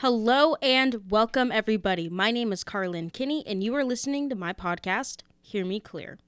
[0.00, 2.08] Hello and welcome, everybody.
[2.08, 6.18] My name is Carlin Kinney, and you are listening to my podcast, Hear Me Clear.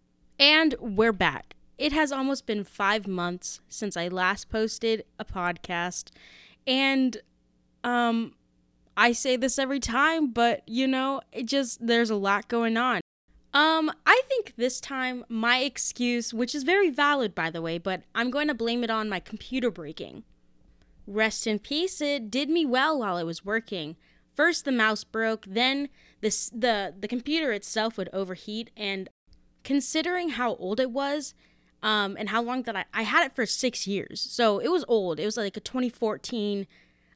[0.40, 1.54] And we're back.
[1.78, 6.10] It has almost been five months since I last posted a podcast,
[6.66, 7.18] and
[7.84, 8.34] um,
[8.96, 13.00] I say this every time, but you know, it just there's a lot going on.
[13.54, 18.02] Um, I think this time my excuse, which is very valid by the way, but
[18.16, 20.24] I'm going to blame it on my computer breaking.
[21.10, 23.96] Rest in peace, it did me well while I was working.
[24.36, 25.88] First the mouse broke, then
[26.20, 29.08] this the the computer itself would overheat and
[29.64, 31.34] considering how old it was,
[31.82, 34.20] um, and how long that I, I had it for six years.
[34.20, 35.18] So it was old.
[35.18, 36.66] It was like a 2014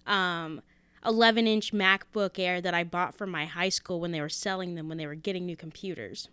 [0.07, 0.61] um
[1.07, 4.75] 11 inch MacBook Air that I bought from my high school when they were selling
[4.75, 6.29] them when they were getting new computers.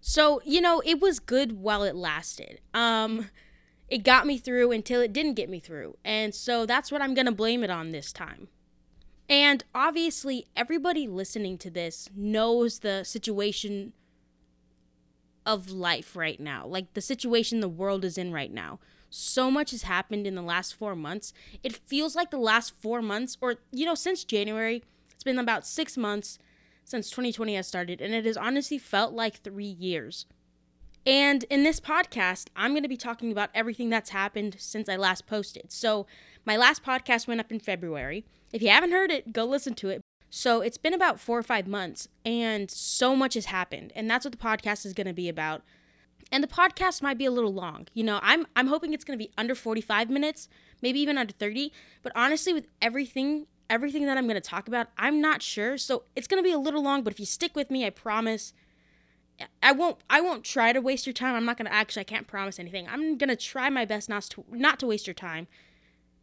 [0.00, 2.60] So, you know, it was good while it lasted.
[2.72, 3.28] Um,
[3.88, 5.96] it got me through until it didn't get me through.
[6.04, 8.48] And so that's what I'm going to blame it on this time.
[9.28, 13.92] And obviously, everybody listening to this knows the situation
[15.44, 18.78] of life right now, like the situation the world is in right now.
[19.10, 21.32] So much has happened in the last four months.
[21.62, 25.66] It feels like the last four months, or, you know, since January, it's been about
[25.66, 26.38] six months
[26.84, 30.26] since 2020 has started, and it has honestly felt like three years.
[31.06, 34.96] And in this podcast, I'm going to be talking about everything that's happened since I
[34.96, 35.70] last posted.
[35.70, 36.06] So,
[36.44, 38.24] my last podcast went up in February.
[38.52, 40.00] If you haven't heard it, go listen to it.
[40.30, 43.92] So, it's been about four or five months, and so much has happened.
[43.94, 45.62] And that's what the podcast is going to be about.
[46.32, 47.86] And the podcast might be a little long.
[47.94, 50.48] You know, I'm I'm hoping it's going to be under 45 minutes,
[50.82, 54.88] maybe even under 30, but honestly with everything everything that I'm going to talk about,
[54.96, 55.78] I'm not sure.
[55.78, 57.90] So, it's going to be a little long, but if you stick with me, I
[57.90, 58.52] promise
[59.62, 61.34] I won't I won't try to waste your time.
[61.34, 62.88] I'm not going to actually I can't promise anything.
[62.88, 65.46] I'm going to try my best not to not to waste your time.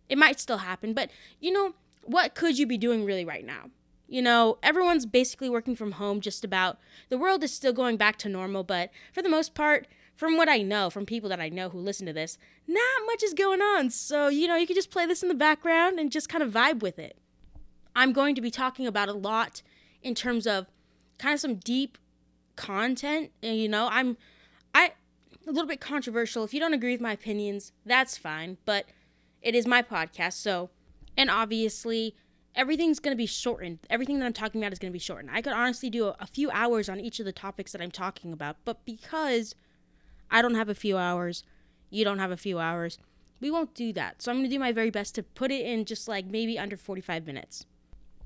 [0.09, 3.69] It might still happen, but you know, what could you be doing really right now?
[4.07, 6.77] You know, everyone's basically working from home just about.
[7.09, 10.49] The world is still going back to normal, but for the most part, from what
[10.49, 13.61] I know, from people that I know who listen to this, not much is going
[13.61, 13.89] on.
[13.89, 16.51] So, you know, you can just play this in the background and just kind of
[16.51, 17.17] vibe with it.
[17.95, 19.61] I'm going to be talking about a lot
[20.01, 20.67] in terms of
[21.17, 21.97] kind of some deep
[22.55, 23.31] content.
[23.41, 24.17] You know, I'm
[24.73, 24.91] I
[25.47, 26.43] a little bit controversial.
[26.43, 28.85] If you don't agree with my opinions, that's fine, but
[29.41, 30.69] it is my podcast, so
[31.17, 32.15] and obviously
[32.55, 33.79] everything's going to be shortened.
[33.89, 35.31] Everything that I'm talking about is going to be shortened.
[35.33, 37.91] I could honestly do a, a, few hours on each of the topics that I'm
[37.91, 39.55] talking about, but because
[40.29, 41.43] I don't have a few hours,
[41.89, 42.99] you don't have a few hours,
[43.39, 44.21] we won't do that.
[44.21, 46.57] So I'm going to do my very best to put it in just like maybe
[46.57, 47.65] under 45 minutes.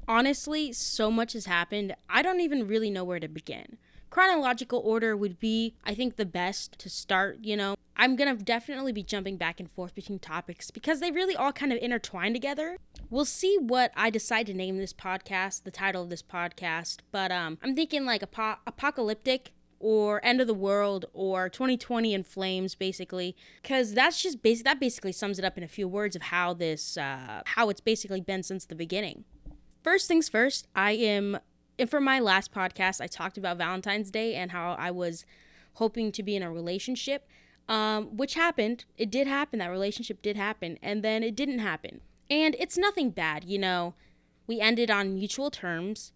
[0.07, 1.95] Honestly, so much has happened.
[2.09, 3.77] I don't even really know where to begin
[4.09, 7.75] chronological order would be, I think, the best to start, you know.
[8.00, 11.73] I'm gonna definitely be jumping back and forth between topics because they really all kind
[11.73, 12.78] of intertwine together.
[13.09, 17.31] We'll see what I decide to name this podcast, the title of this podcast, but
[17.31, 22.75] um, I'm thinking like apo- apocalyptic or end of the world or 2020 in flames
[22.75, 26.24] basically because that's just basic that basically sums it up in a few words of
[26.24, 29.24] how this uh, how it's basically been since the beginning
[29.84, 31.38] first things first i am
[31.79, 35.25] and for my last podcast, I talked about Valentine's Day and how I was
[35.73, 37.27] hoping to be in a relationship,
[37.69, 38.85] um, which happened.
[38.97, 39.59] It did happen.
[39.59, 40.79] That relationship did happen.
[40.81, 42.01] And then it didn't happen.
[42.29, 43.93] And it's nothing bad, you know.
[44.47, 46.11] We ended on mutual terms,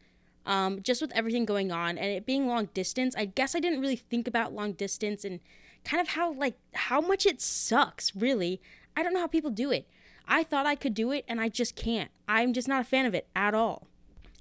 [0.45, 1.97] um, just with everything going on.
[1.97, 5.39] And it being long distance, I guess I didn't really think about long distance and
[5.83, 8.61] kind of how, like, how much it sucks, really.
[8.95, 9.88] I don't know how people do it.
[10.28, 12.11] I thought I could do it, and I just can't.
[12.28, 13.88] I'm just not a fan of it at all.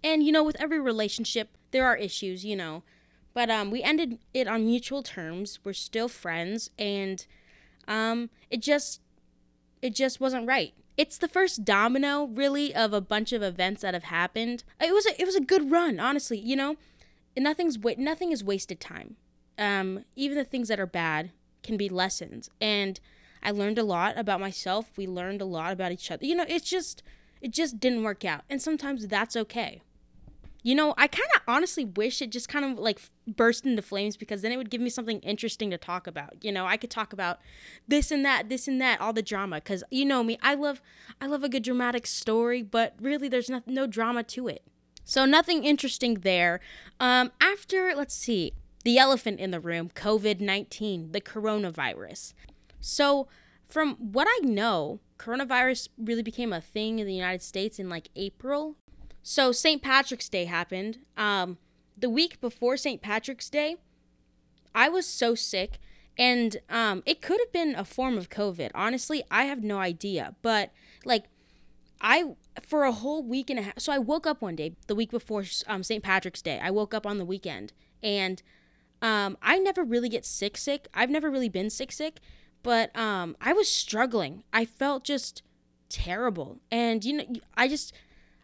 [0.03, 2.83] And you know, with every relationship, there are issues, you know.
[3.35, 5.59] But um we ended it on mutual terms.
[5.65, 7.25] We're still friends and
[7.87, 9.01] um it just
[9.83, 10.75] it just wasn't right.
[10.97, 14.65] It's the first domino really of a bunch of events that have happened.
[14.81, 16.77] It was a, it was a good run, honestly, you know.
[17.37, 19.17] Nothing's wa- nothing is wasted time.
[19.59, 21.31] Um even the things that are bad
[21.63, 23.01] can be lessons and
[23.43, 24.91] I learned a lot about myself.
[24.97, 26.27] We learned a lot about each other.
[26.27, 27.03] You know, it's just
[27.41, 28.43] it just didn't work out.
[28.51, 29.83] And sometimes that's okay.
[30.63, 34.17] You know, I kind of honestly wish it just kind of like burst into flames
[34.17, 36.45] because then it would give me something interesting to talk about.
[36.45, 37.39] You know, I could talk about
[37.89, 40.83] this and that, this and that, all the drama cuz you know me, I love
[41.21, 44.63] I love a good dramatic story, but really there's no, no drama to it.
[45.05, 46.61] So nothing interesting there.
[46.99, 48.53] Um after, let's see,
[48.85, 52.33] the elephant in the room, COVID-19, the coronavirus.
[52.81, 53.29] So,
[53.67, 58.09] from what I know, coronavirus really became a thing in the United States in like
[58.17, 58.77] April
[59.23, 59.83] so St.
[59.83, 60.99] Patrick's Day happened.
[61.17, 61.59] Um,
[61.97, 63.03] the week before St.
[63.03, 63.77] Patrick's Day,
[64.75, 65.79] I was so sick,
[66.17, 68.71] and um, it could have been a form of COVID.
[68.75, 70.35] Honestly, I have no idea.
[70.43, 70.71] But
[71.05, 71.25] like,
[72.01, 73.79] I for a whole week and a half.
[73.79, 76.03] So I woke up one day, the week before um, St.
[76.03, 76.61] Patrick's Day.
[76.63, 78.43] I woke up on the weekend and
[79.03, 80.89] um, I never really get sick, sick.
[80.95, 82.21] I've never really been sick, sick,
[82.63, 84.45] but um, I was struggling.
[84.53, 85.43] I felt just
[85.89, 86.61] terrible.
[86.71, 87.25] And, you know,
[87.57, 87.95] I just,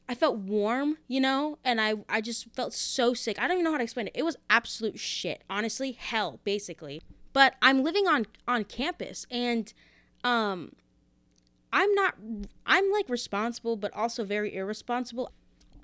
[0.09, 3.41] I felt warm, you know, and I, I just felt so sick.
[3.41, 4.13] I don't even know how to explain it.
[4.15, 5.43] It was absolute shit.
[5.51, 7.03] Honestly, hell, basically.
[7.33, 9.73] But I'm living on, on campus and,
[10.23, 10.73] um,
[11.73, 12.15] I'm not
[12.65, 15.31] I'm like responsible but also very irresponsible.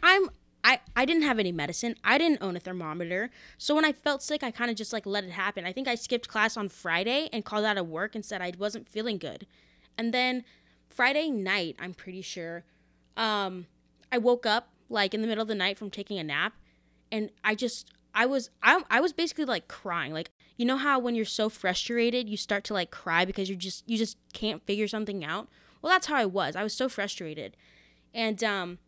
[0.02, 0.30] I'm
[0.64, 1.96] I I didn't have any medicine.
[2.02, 3.30] I didn't own a thermometer.
[3.58, 5.66] So when I felt sick, I kind of just like let it happen.
[5.66, 8.52] I think I skipped class on Friday and called out of work and said I
[8.58, 9.46] wasn't feeling good.
[9.98, 10.44] And then
[10.88, 12.64] Friday night, I'm pretty sure,
[13.16, 13.66] um
[14.12, 16.52] I woke up like in the middle of the night from taking a nap
[17.10, 20.12] and I just I was I, I was basically like crying.
[20.12, 23.56] Like you know how when you're so frustrated, you start to like cry because you
[23.56, 25.48] just you just can't figure something out.
[25.80, 26.54] Well, that's how I was.
[26.54, 27.56] I was so frustrated.
[28.14, 28.78] And um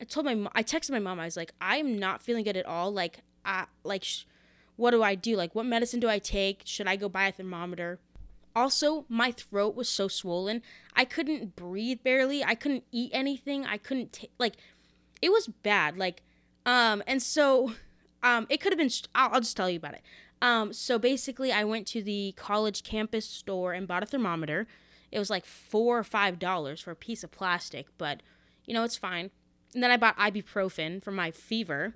[0.00, 1.20] I told my I texted my mom.
[1.20, 2.92] I was like, I'm not feeling good at all.
[2.92, 4.24] Like, I like, sh-
[4.76, 5.36] what do I do?
[5.36, 6.62] Like, what medicine do I take?
[6.64, 8.00] Should I go buy a thermometer?
[8.56, 10.62] Also, my throat was so swollen.
[10.94, 12.44] I couldn't breathe barely.
[12.44, 13.66] I couldn't eat anything.
[13.66, 14.56] I couldn't take like,
[15.24, 15.96] it was bad.
[15.96, 16.22] Like,
[16.66, 17.72] um, and so,
[18.22, 18.90] um, it could have been.
[19.14, 20.02] I'll, I'll just tell you about it.
[20.42, 24.66] Um, so basically, I went to the college campus store and bought a thermometer.
[25.10, 28.22] It was like four or five dollars for a piece of plastic, but
[28.66, 29.30] you know, it's fine.
[29.72, 31.94] And then I bought ibuprofen for my fever.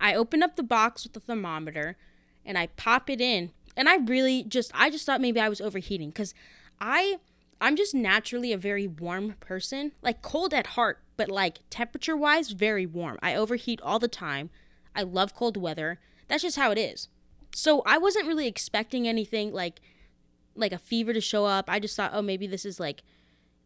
[0.00, 1.96] I opened up the box with the thermometer
[2.44, 3.50] and I pop it in.
[3.76, 6.34] And I really just I just thought maybe I was overheating cuz
[6.80, 7.18] I
[7.60, 12.50] I'm just naturally a very warm person, like cold at heart, but like temperature wise
[12.50, 13.18] very warm.
[13.22, 14.50] I overheat all the time.
[14.94, 16.00] I love cold weather.
[16.28, 17.08] That's just how it is.
[17.54, 19.80] So I wasn't really expecting anything like
[20.56, 21.66] like a fever to show up.
[21.68, 23.02] I just thought, oh, maybe this is like,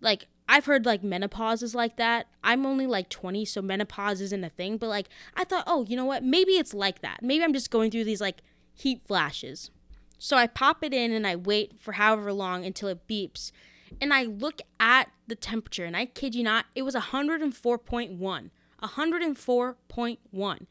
[0.00, 2.26] like I've heard like menopause is like that.
[2.42, 4.76] I'm only like 20, so menopause isn't a thing.
[4.76, 6.24] But like I thought, oh, you know what?
[6.24, 7.22] Maybe it's like that.
[7.22, 8.42] Maybe I'm just going through these like
[8.72, 9.70] heat flashes.
[10.18, 13.52] So I pop it in and I wait for however long until it beeps.
[14.00, 18.50] And I look at the temperature, and I kid you not, it was 104.1.
[18.82, 20.66] 104.1.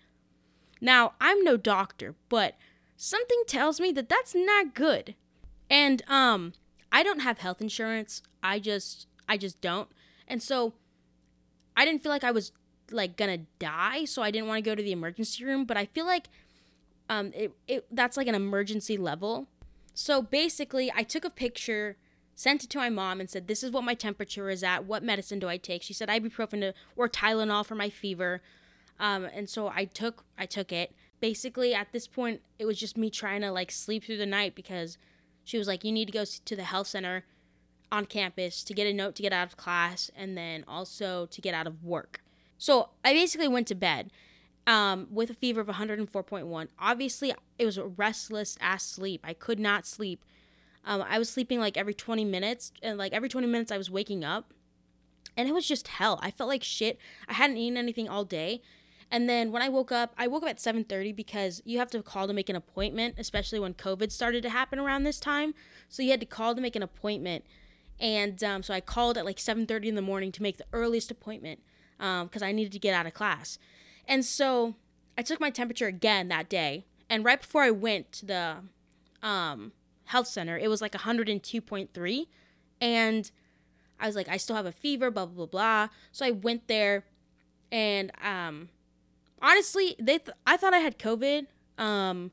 [0.81, 2.55] Now, I'm no doctor, but
[2.97, 5.15] something tells me that that's not good.
[5.69, 6.53] And um
[6.91, 8.21] I don't have health insurance.
[8.43, 9.89] I just I just don't.
[10.27, 10.73] And so
[11.75, 12.51] I didn't feel like I was
[12.91, 15.85] like gonna die, so I didn't want to go to the emergency room, but I
[15.85, 16.27] feel like
[17.09, 19.47] um it, it that's like an emergency level.
[19.93, 21.97] So basically I took a picture,
[22.35, 25.03] sent it to my mom and said, This is what my temperature is at, what
[25.03, 25.83] medicine do I take?
[25.83, 28.41] She said ibuprofen or Tylenol for my fever.
[28.99, 30.93] Um, and so I took I took it.
[31.19, 34.55] Basically at this point it was just me trying to like sleep through the night
[34.55, 34.97] because
[35.43, 37.25] she was like, you need to go to the health center
[37.91, 41.41] on campus to get a note to get out of class and then also to
[41.41, 42.21] get out of work.
[42.57, 44.09] So I basically went to bed
[44.65, 46.67] um, with a fever of 104.1.
[46.79, 49.21] Obviously, it was a restless ass sleep.
[49.23, 50.23] I could not sleep.
[50.85, 53.89] Um, I was sleeping like every 20 minutes, and like every 20 minutes, I was
[53.89, 54.53] waking up.
[55.35, 56.19] And it was just hell.
[56.21, 56.99] I felt like shit.
[57.27, 58.61] I hadn't eaten anything all day.
[59.13, 62.01] And then when I woke up, I woke up at 7:30 because you have to
[62.01, 65.53] call to make an appointment, especially when COVID started to happen around this time.
[65.87, 67.45] So you had to call to make an appointment,
[67.99, 71.11] and um, so I called at like 7:30 in the morning to make the earliest
[71.11, 71.59] appointment
[71.97, 73.59] because um, I needed to get out of class.
[74.07, 74.73] And so
[75.15, 78.55] I took my temperature again that day, and right before I went to the
[79.21, 79.73] um,
[80.05, 82.27] health center, it was like 102.3,
[82.81, 83.31] and
[83.99, 85.87] I was like, I still have a fever, blah blah blah blah.
[86.11, 87.05] So I went there,
[87.71, 88.69] and um,
[89.41, 91.47] honestly, they th- I thought I had COVID.
[91.77, 92.31] Um,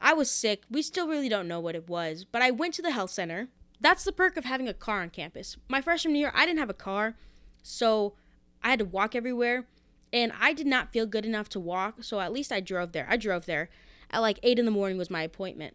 [0.00, 0.64] I was sick.
[0.70, 3.48] We still really don't know what it was, but I went to the health center.
[3.80, 5.56] That's the perk of having a car on campus.
[5.68, 7.16] My freshman year, I didn't have a car,
[7.62, 8.14] so
[8.62, 9.66] I had to walk everywhere,
[10.12, 13.06] and I did not feel good enough to walk, so at least I drove there.
[13.08, 13.70] I drove there.
[14.10, 15.74] At like 8 in the morning was my appointment.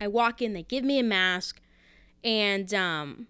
[0.00, 1.60] I walk in, they give me a mask,
[2.22, 3.26] and um,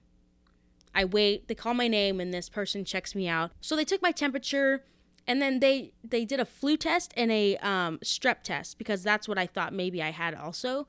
[0.95, 1.49] I wait.
[1.49, 3.53] They call my name, and this person checks me out.
[3.61, 4.85] So they took my temperature
[5.29, 9.29] and then they they did a flu test and a um, strep test because that's
[9.29, 10.89] what I thought maybe I had also.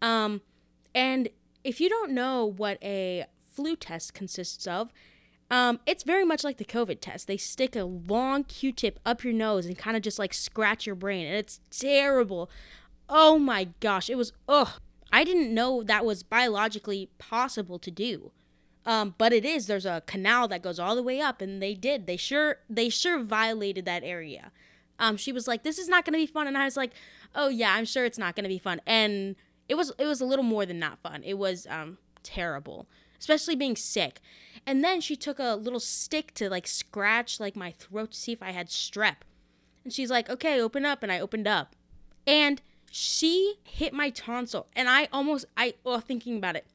[0.00, 0.40] Um,
[0.94, 1.28] and
[1.64, 4.92] if you don't know what a flu test consists of,
[5.50, 7.26] um, it's very much like the COVID test.
[7.26, 10.94] They stick a long Q-tip up your nose and kind of just like scratch your
[10.94, 12.48] brain, and it's terrible.
[13.08, 14.80] Oh my gosh, it was ugh.
[15.12, 18.32] I didn't know that was biologically possible to do.
[18.86, 19.66] Um, but it is.
[19.66, 22.06] There's a canal that goes all the way up, and they did.
[22.06, 24.52] They sure they sure violated that area.
[24.98, 26.92] Um, she was like, "This is not gonna be fun," and I was like,
[27.34, 29.36] "Oh yeah, I'm sure it's not gonna be fun." And
[29.68, 31.22] it was it was a little more than not fun.
[31.24, 32.86] It was um terrible.
[33.18, 34.20] especially being sick.
[34.66, 38.32] And then she took a little stick to like scratch like my throat to see
[38.32, 39.16] if I had strep.
[39.84, 41.76] And she's like, "Okay, open up." And I opened up.
[42.26, 46.66] And she hit my tonsil and I almost I oh thinking about it.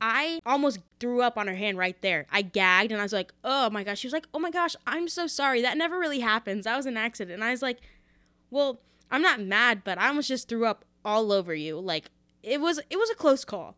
[0.00, 2.26] I almost threw up on her hand right there.
[2.30, 4.76] I gagged and I was like, "Oh my gosh." She was like, "Oh my gosh,
[4.86, 5.62] I'm so sorry.
[5.62, 6.64] That never really happens.
[6.64, 7.80] That was an accident." And I was like,
[8.50, 8.80] "Well,
[9.10, 11.80] I'm not mad, but I almost just threw up all over you.
[11.80, 12.10] Like
[12.42, 13.74] it was it was a close call."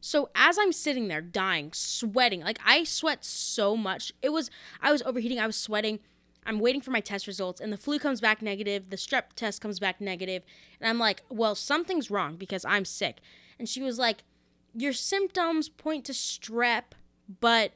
[0.00, 4.12] So as I'm sitting there dying, sweating, like I sweat so much.
[4.22, 6.00] It was I was overheating, I was sweating.
[6.48, 9.60] I'm waiting for my test results and the flu comes back negative, the strep test
[9.60, 10.44] comes back negative,
[10.80, 13.18] and I'm like, "Well, something's wrong because I'm sick."
[13.58, 14.24] And she was like,
[14.74, 16.94] "Your symptoms point to strep,
[17.40, 17.72] but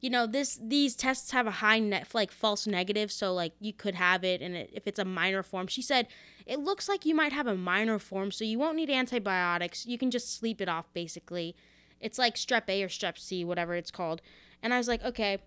[0.00, 3.72] you know, this these tests have a high net like false negative, so like you
[3.72, 6.06] could have it and it, if it's a minor form." She said,
[6.46, 9.84] "It looks like you might have a minor form, so you won't need antibiotics.
[9.84, 11.56] You can just sleep it off basically.
[12.00, 14.22] It's like strep A or strep C, whatever it's called."
[14.62, 15.38] And I was like, "Okay,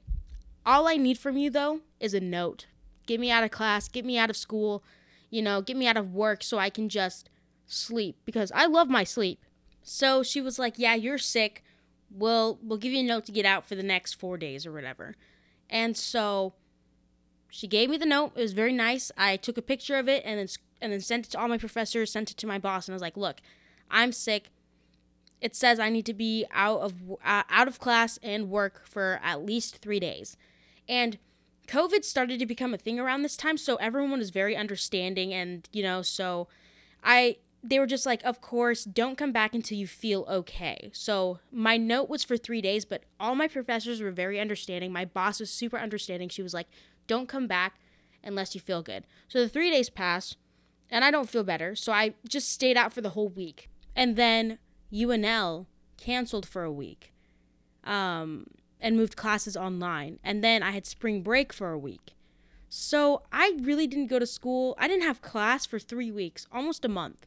[0.65, 2.67] all I need from you though is a note.
[3.07, 4.83] Get me out of class, get me out of school,
[5.29, 7.29] you know, get me out of work so I can just
[7.65, 9.43] sleep because I love my sleep.
[9.81, 11.63] So she was like, "Yeah, you're sick.
[12.11, 14.71] We'll we'll give you a note to get out for the next 4 days or
[14.71, 15.15] whatever."
[15.69, 16.53] And so
[17.49, 18.33] she gave me the note.
[18.35, 19.11] It was very nice.
[19.17, 20.47] I took a picture of it and then
[20.81, 22.95] and then sent it to all my professors, sent it to my boss and I
[22.95, 23.41] was like, "Look,
[23.89, 24.49] I'm sick.
[25.41, 26.93] It says I need to be out of
[27.23, 30.37] uh, out of class and work for at least 3 days."
[30.87, 31.17] And
[31.67, 35.69] COVID started to become a thing around this time, so everyone was very understanding and,
[35.71, 36.47] you know, so
[37.03, 41.39] I they were just like, "Of course, don't come back until you feel okay." So,
[41.51, 44.91] my note was for 3 days, but all my professors were very understanding.
[44.93, 46.29] My boss was super understanding.
[46.29, 46.67] She was like,
[47.05, 47.79] "Don't come back
[48.23, 50.37] unless you feel good." So, the 3 days passed,
[50.89, 53.69] and I don't feel better, so I just stayed out for the whole week.
[53.95, 54.59] And then
[54.91, 55.65] UNL
[55.97, 57.13] canceled for a week.
[57.83, 58.47] Um,
[58.81, 60.19] and moved classes online.
[60.23, 62.15] And then I had spring break for a week.
[62.69, 64.75] So I really didn't go to school.
[64.77, 67.25] I didn't have class for three weeks, almost a month.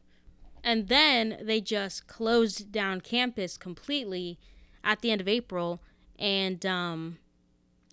[0.63, 4.39] And then they just closed down campus completely
[4.83, 5.81] at the end of April,
[6.17, 7.17] and um,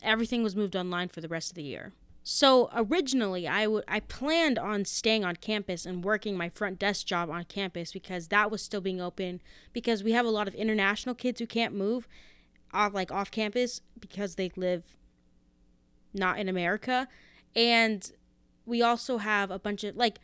[0.02, 1.92] everything was moved online for the rest of the year.
[2.22, 7.06] So originally, I would I planned on staying on campus and working my front desk
[7.06, 9.40] job on campus because that was still being open.
[9.72, 12.06] Because we have a lot of international kids who can't move,
[12.72, 14.84] off like off campus because they live
[16.12, 17.08] not in America.
[17.56, 18.10] And
[18.66, 20.18] we also have a bunch of like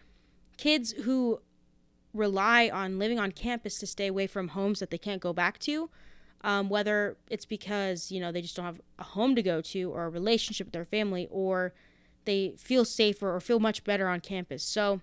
[0.56, 1.40] kids who
[2.12, 5.58] rely on living on campus to stay away from homes that they can't go back
[5.60, 5.90] to.
[6.42, 9.90] Um, whether it's because you know they just don't have a home to go to
[9.90, 11.72] or a relationship with their family or
[12.26, 15.00] they feel safer or feel much better on campus so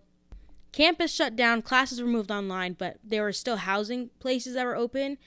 [0.72, 4.76] campus shut down classes were moved online but there were still housing places that were
[4.76, 5.18] open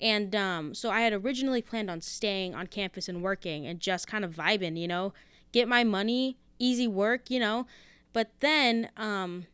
[0.00, 4.06] and um, so I had originally planned on staying on campus and working and just
[4.06, 5.12] kind of vibing, you know,
[5.52, 7.66] get my money, easy work, you know.
[8.12, 9.46] But then um,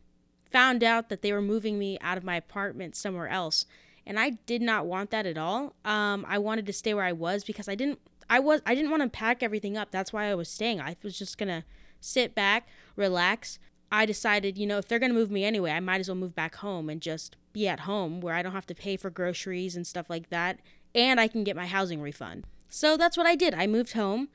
[0.49, 3.65] found out that they were moving me out of my apartment somewhere else.
[4.05, 5.75] And I did not want that at all.
[5.83, 7.99] Um, I wanted to stay where I was because I didn't
[8.29, 9.91] I was I didn't want to pack everything up.
[9.91, 10.79] That's why I was staying.
[10.79, 11.65] I was just gonna
[12.07, 13.59] sit back, relax.
[13.91, 16.35] I decided, you know, if they're gonna move me anyway, I might as well move
[16.35, 19.75] back home and just be at home where I don't have to pay for groceries
[19.75, 20.59] and stuff like that,
[20.93, 22.45] and I can get my housing refund.
[22.69, 23.53] So that's what I did.
[23.53, 24.29] I moved home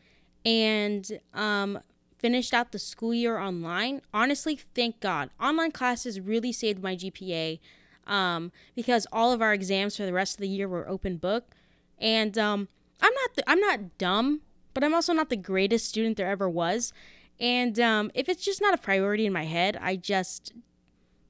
[0.45, 1.79] and um,
[2.19, 4.01] finished out the school year online.
[4.15, 5.31] Honestly, thank God.
[5.41, 7.59] Online classes really saved my GPA
[8.07, 11.55] um, because all of our exams for the rest of the year were open book.
[11.99, 12.69] And um,
[13.01, 14.41] I'm not the, I'm not dumb,
[14.75, 16.93] but I'm also not the greatest student there ever was.
[17.41, 20.53] And um, if it's just not a priority in my head, I just,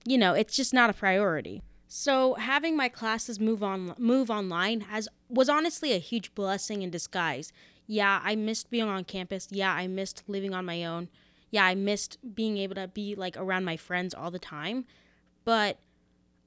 [0.04, 1.62] you know, it's just not a priority.
[1.88, 6.90] So having my classes move on move online has was honestly a huge blessing in
[6.90, 7.52] disguise.
[7.86, 9.48] Yeah, I missed being on campus.
[9.50, 11.08] Yeah, I missed living on my own.
[11.50, 14.86] Yeah, I missed being able to be like around my friends all the time.
[15.44, 15.78] But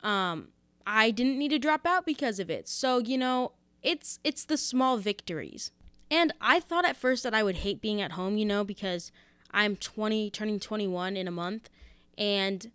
[0.04, 0.48] um
[0.88, 2.68] I didn't need to drop out because of it.
[2.68, 3.52] So, you know,
[3.84, 5.72] it's it's the small victories.
[6.10, 9.12] And I thought at first that I would hate being at home, you know, because
[9.56, 11.70] I'm 20 turning 21 in a month
[12.18, 12.72] and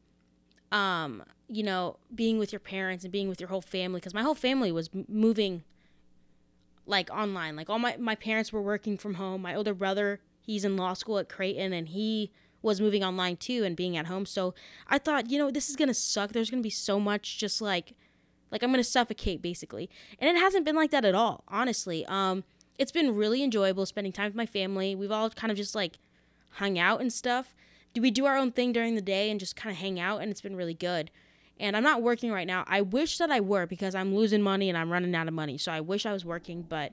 [0.73, 4.23] um you know, being with your parents and being with your whole family because my
[4.23, 5.65] whole family was moving
[6.87, 7.57] like online.
[7.57, 9.43] Like all my my parents were working from home.
[9.43, 12.31] My older brother, he's in law school at Creighton and he
[12.63, 14.27] was moving online too and being at home.
[14.27, 14.55] So
[14.87, 16.33] I thought, you know, this is going to suck.
[16.33, 17.95] There's going to be so much just like
[18.53, 19.91] like I'm going to suffocate basically.
[20.21, 22.07] And it hasn't been like that at all, honestly.
[22.07, 22.45] Um
[22.79, 24.95] it's been really enjoyable spending time with my family.
[24.95, 25.99] We've all kind of just like
[26.53, 27.55] hung out and stuff.
[27.93, 30.21] Do we do our own thing during the day and just kind of hang out
[30.21, 31.11] and it's been really good
[31.61, 32.65] And I'm not working right now.
[32.67, 35.59] I wish that I were because I'm losing money and I'm running out of money.
[35.59, 36.93] So I wish I was working, but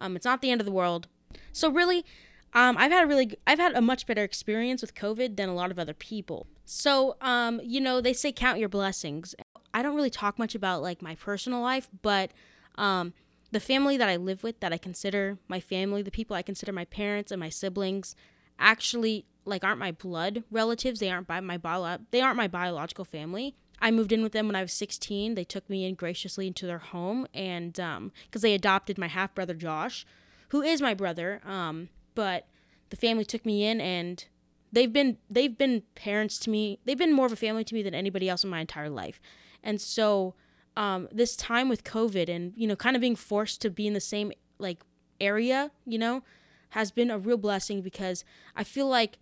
[0.00, 1.06] um, it's not the end of the world.
[1.52, 2.04] So really,
[2.52, 5.54] um, I've had a really, I've had a much better experience with COVID than a
[5.54, 6.48] lot of other people.
[6.64, 9.36] So, um, you know, they say count your blessings.
[9.72, 12.32] I don't really talk much about like my personal life, but
[12.74, 13.12] um,
[13.52, 16.72] the family that I live with, that I consider my family, the people I consider
[16.72, 18.16] my parents and my siblings,
[18.60, 21.00] actually like aren't my blood relatives.
[21.00, 23.56] They aren't by my bio- they aren't my biological family.
[23.82, 25.34] I moved in with them when I was 16.
[25.34, 28.12] They took me in graciously into their home, and because um,
[28.42, 30.04] they adopted my half brother Josh,
[30.48, 31.40] who is my brother.
[31.46, 32.46] Um, but
[32.90, 34.26] the family took me in and
[34.72, 37.82] they've been they've been parents to me they've been more of a family to me
[37.82, 39.20] than anybody else in my entire life
[39.62, 40.34] and so
[40.76, 43.94] um, this time with covid and you know kind of being forced to be in
[43.94, 44.82] the same like
[45.20, 46.22] area you know
[46.70, 48.24] has been a real blessing because
[48.56, 49.18] i feel like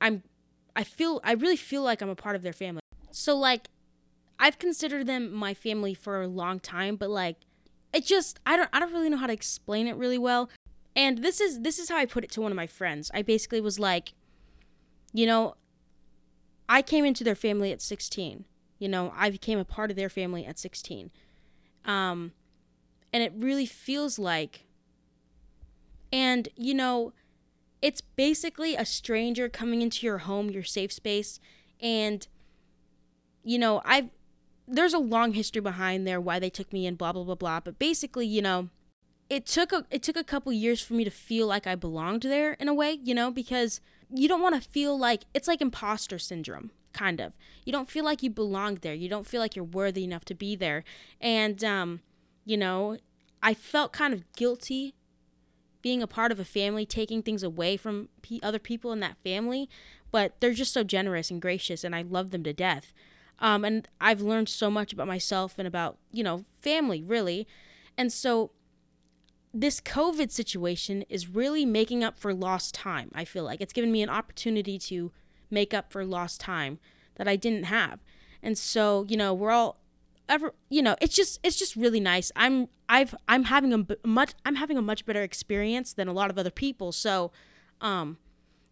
[0.00, 0.22] i'm
[0.76, 3.68] i feel i really feel like i'm a part of their family so like
[4.38, 7.36] i've considered them my family for a long time but like
[7.92, 10.48] it just i don't i don't really know how to explain it really well
[10.94, 13.10] and this is this is how I put it to one of my friends.
[13.14, 14.12] I basically was like,
[15.12, 15.56] you know,
[16.68, 18.44] I came into their family at 16.
[18.78, 21.10] You know, I became a part of their family at 16.
[21.84, 22.32] Um
[23.12, 24.66] and it really feels like
[26.12, 27.12] and you know,
[27.80, 31.40] it's basically a stranger coming into your home, your safe space,
[31.80, 32.26] and
[33.42, 34.10] you know, I've
[34.68, 37.60] there's a long history behind there why they took me in blah blah blah blah,
[37.60, 38.68] but basically, you know,
[39.28, 42.22] it took a it took a couple years for me to feel like I belonged
[42.22, 43.80] there in a way, you know, because
[44.14, 47.32] you don't want to feel like it's like imposter syndrome kind of.
[47.64, 48.94] You don't feel like you belong there.
[48.94, 50.84] You don't feel like you're worthy enough to be there.
[51.20, 52.00] And um,
[52.44, 52.98] you know,
[53.42, 54.94] I felt kind of guilty
[55.82, 59.18] being a part of a family taking things away from p- other people in that
[59.22, 59.68] family,
[60.10, 62.94] but they're just so generous and gracious and I love them to death.
[63.38, 67.46] Um, and I've learned so much about myself and about, you know, family really.
[67.98, 68.52] And so
[69.52, 73.10] this COVID situation is really making up for lost time.
[73.14, 75.12] I feel like it's given me an opportunity to
[75.50, 76.78] make up for lost time
[77.16, 78.00] that I didn't have.
[78.42, 79.81] And so, you know, we're all
[80.32, 82.32] ever, you know, it's just it's just really nice.
[82.34, 86.30] I'm I've I'm having a much I'm having a much better experience than a lot
[86.30, 86.90] of other people.
[86.92, 87.30] So,
[87.80, 88.18] um,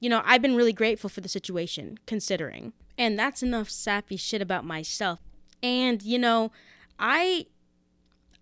[0.00, 2.72] you know, I've been really grateful for the situation considering.
[2.98, 5.20] And that's enough sappy shit about myself.
[5.62, 6.50] And, you know,
[6.98, 7.46] I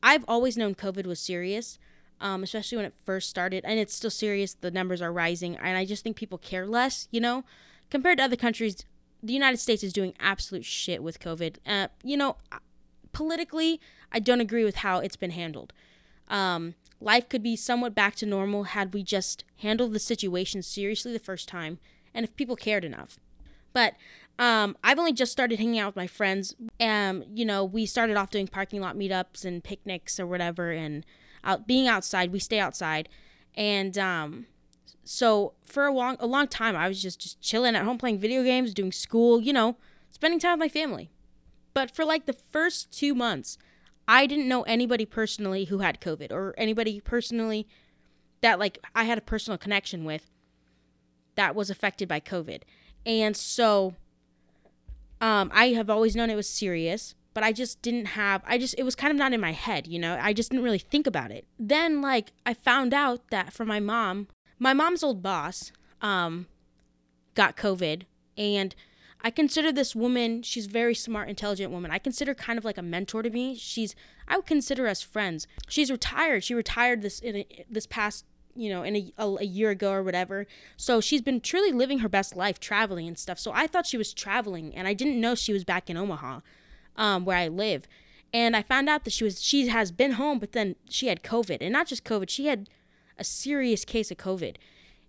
[0.03, 1.79] I've always known COVID was serious
[2.21, 3.65] um, especially when it first started.
[3.65, 4.55] And it's still serious.
[4.55, 5.57] The numbers are rising.
[5.57, 7.45] And I just think people care less, you know?
[7.91, 8.85] Compared to other countries,
[9.23, 11.57] the United States is doing absolute shit with COVID.
[11.67, 12.37] Uh, you know,
[13.19, 13.81] politically,
[14.13, 15.73] I don't agree with how it's been handled.
[16.29, 21.13] Um, life could be somewhat back to normal had we just handled the situation seriously
[21.13, 21.81] the first time
[22.15, 23.19] and if people cared enough.
[23.73, 23.95] But
[24.39, 26.55] um, I've only just started hanging out with my friends.
[26.79, 31.05] Um, you know, we started off doing parking lot meetups and picnics or whatever, and
[31.43, 32.31] out being outside.
[32.31, 33.09] We stay outside,
[33.57, 34.47] and um,
[35.03, 38.21] so for a long a long time, I was just just chilling at home, playing
[38.21, 39.77] video games, doing school, you know,
[40.09, 41.11] spending time with my family.
[41.79, 43.57] But for like the first two months,
[44.09, 47.69] I didn't know anybody personally who had COVID or anybody personally
[48.41, 50.29] that like I had a personal connection with
[51.37, 52.63] that was affected by COVID.
[53.07, 53.95] And so
[55.21, 58.75] um, I have always known it was serious but I just didn't have I just
[58.77, 60.19] it was kind of not in my head, you know.
[60.21, 61.47] I just didn't really think about it.
[61.61, 64.27] Then like I found out that from my mom,
[64.59, 65.71] my mom's old boss
[66.03, 66.49] um
[67.37, 68.03] got COVID
[68.37, 68.75] and
[69.21, 71.91] I consider this woman, she's very smart, intelligent woman.
[71.91, 73.57] I consider kind of like a mentor to me.
[73.57, 73.95] She's
[74.29, 75.47] I would consider us friends.
[75.69, 76.45] She's retired.
[76.45, 79.93] She retired this in a, this past you know, in a, a, a, year ago
[79.93, 80.45] or whatever.
[80.77, 83.39] So she's been truly living her best life traveling and stuff.
[83.39, 86.41] So I thought she was traveling and I didn't know she was back in Omaha
[86.97, 87.87] um, where I live.
[88.33, 91.23] And I found out that she was she has been home, but then she had
[91.23, 92.69] COVID, and not just COVID, she had
[93.17, 94.57] a serious case of COVID,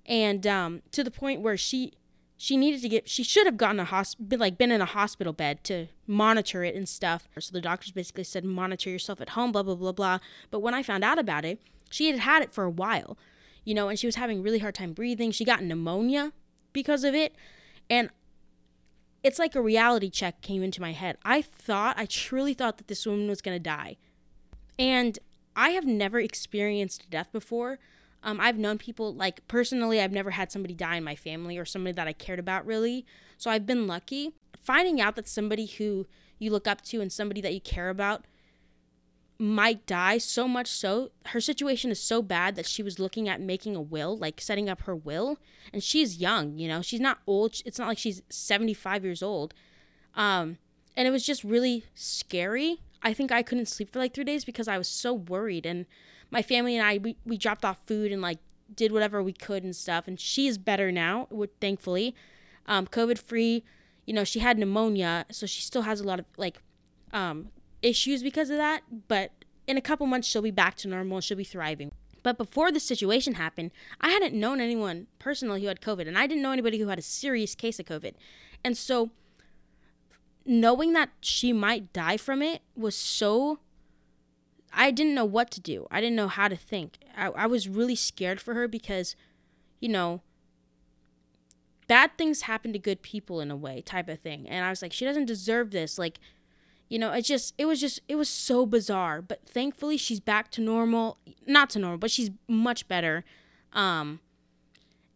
[0.05, 1.93] and um, to the point where she
[2.41, 5.33] she needed to get she should have gotten a hospital like been in a hospital
[5.33, 7.27] bed to monitor it and stuff.
[7.37, 10.19] So the doctors basically said monitor yourself at home, blah blah blah blah.
[10.49, 13.17] But when I found out about it, she had had it for a while,
[13.65, 15.31] you know, and she was having really hard time breathing.
[15.31, 16.31] She got pneumonia
[16.71, 17.35] because of it,
[17.89, 18.09] and
[19.21, 21.17] it's like a reality check came into my head.
[21.25, 23.97] I thought, I truly thought that this woman was going to die.
[24.77, 25.19] And
[25.57, 27.79] I have never experienced death before.
[28.23, 31.65] Um, I've known people, like personally, I've never had somebody die in my family or
[31.65, 33.05] somebody that I cared about really.
[33.37, 34.33] So I've been lucky.
[34.61, 36.05] Finding out that somebody who
[36.37, 38.25] you look up to and somebody that you care about
[39.41, 43.39] might die so much so her situation is so bad that she was looking at
[43.39, 45.39] making a will like setting up her will
[45.71, 49.53] and she's young you know she's not old it's not like she's 75 years old
[50.13, 50.57] um
[50.99, 52.81] and it was just really scary.
[53.01, 55.65] I think I couldn't sleep for like three days because I was so worried.
[55.65, 55.85] And
[56.31, 58.39] my family and I, we, we dropped off food and like
[58.73, 60.07] did whatever we could and stuff.
[60.07, 61.27] And she is better now,
[61.59, 62.15] thankfully.
[62.67, 63.63] Um, COVID free.
[64.05, 66.61] You know, she had pneumonia, so she still has a lot of like
[67.13, 67.49] um,
[67.81, 68.81] issues because of that.
[69.07, 69.31] But
[69.67, 71.91] in a couple months, she'll be back to normal she'll be thriving.
[72.21, 76.27] But before this situation happened, I hadn't known anyone personally who had COVID, and I
[76.27, 78.13] didn't know anybody who had a serious case of COVID.
[78.63, 79.11] And so,
[80.45, 83.59] knowing that she might die from it was so.
[84.73, 85.87] I didn't know what to do.
[85.89, 86.99] I didn't know how to think.
[87.15, 89.15] I, I was really scared for her because,
[89.79, 90.21] you know,
[91.87, 94.47] bad things happen to good people in a way, type of thing.
[94.47, 95.97] And I was like, she doesn't deserve this.
[95.97, 96.19] Like,
[96.87, 99.21] you know, it's just it was just it was so bizarre.
[99.21, 101.17] But thankfully she's back to normal.
[101.45, 103.25] Not to normal, but she's much better.
[103.73, 104.19] Um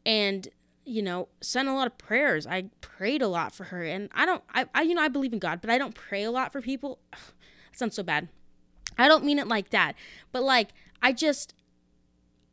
[0.05, 0.49] and
[0.85, 2.45] you know, sent a lot of prayers.
[2.45, 5.33] I prayed a lot for her and I don't I, I you know, I believe
[5.33, 6.99] in God, but I don't pray a lot for people.
[7.13, 7.19] Ugh,
[7.71, 8.29] sounds so bad.
[8.97, 9.95] I don't mean it like that.
[10.31, 10.69] But like
[11.01, 11.53] I just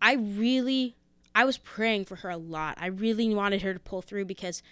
[0.01, 0.97] I really
[1.35, 2.77] I was praying for her a lot.
[2.81, 4.63] I really wanted her to pull through because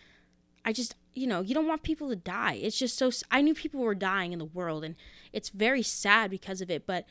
[0.64, 2.54] I just you know, you don't want people to die.
[2.54, 4.94] It's just so I knew people were dying in the world and
[5.32, 7.06] it's very sad because of it, but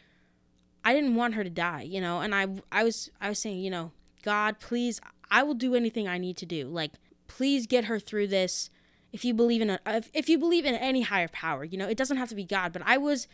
[0.84, 3.60] I didn't want her to die, you know, and I I was I was saying,
[3.60, 3.92] you know,
[4.24, 6.68] God, please, I will do anything I need to do.
[6.68, 6.92] Like
[7.28, 8.70] please get her through this.
[9.14, 11.88] If you believe in a if, if you believe in any higher power, you know,
[11.88, 13.28] it doesn't have to be God, but I was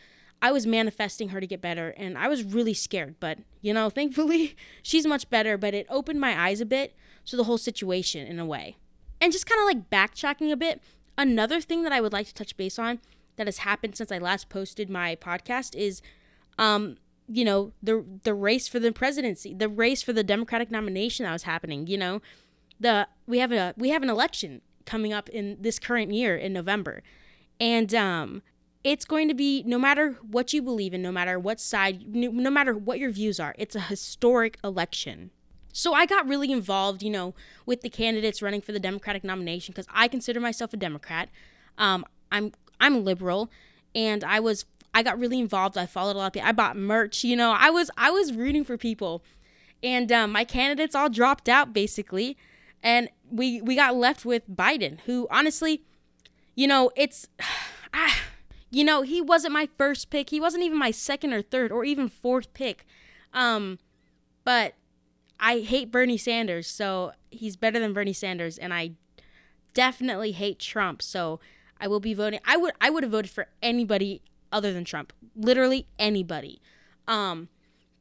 [0.44, 3.88] I was manifesting her to get better and I was really scared, but you know,
[3.98, 8.26] thankfully she's much better, but it opened my eyes a bit to the whole situation
[8.26, 8.76] in a way.
[9.22, 10.82] And just kind of like backtracking a bit,
[11.16, 13.00] another thing that I would like to touch base on
[13.36, 16.02] that has happened since I last posted my podcast is
[16.58, 21.24] um you know the the race for the presidency, the race for the Democratic nomination
[21.24, 22.20] that was happening, you know.
[22.78, 26.52] The we have a we have an election coming up in this current year in
[26.52, 27.02] November.
[27.58, 28.42] And um
[28.84, 32.50] it's going to be no matter what you believe in, no matter what side, no
[32.50, 35.30] matter what your views are, it's a historic election.
[35.72, 37.34] So I got really involved, you know,
[37.66, 41.30] with the candidates running for the Democratic nomination because I consider myself a Democrat.
[41.78, 43.50] Um, I'm I'm liberal,
[43.94, 45.76] and I was I got really involved.
[45.78, 46.48] I followed a lot of people.
[46.48, 47.24] I bought merch.
[47.24, 49.24] You know, I was I was rooting for people,
[49.82, 52.36] and um, my candidates all dropped out basically,
[52.82, 55.82] and we we got left with Biden, who honestly,
[56.54, 57.26] you know, it's.
[57.96, 58.23] Ah,
[58.74, 60.30] you know, he wasn't my first pick.
[60.30, 62.86] He wasn't even my second or third or even fourth pick.
[63.32, 63.78] Um,
[64.44, 64.74] but
[65.40, 68.92] I hate Bernie Sanders, so he's better than Bernie Sanders, and I
[69.74, 71.02] definitely hate Trump.
[71.02, 71.40] So
[71.80, 72.40] I will be voting.
[72.44, 76.60] I would I would have voted for anybody other than Trump, literally anybody.
[77.06, 77.48] Um,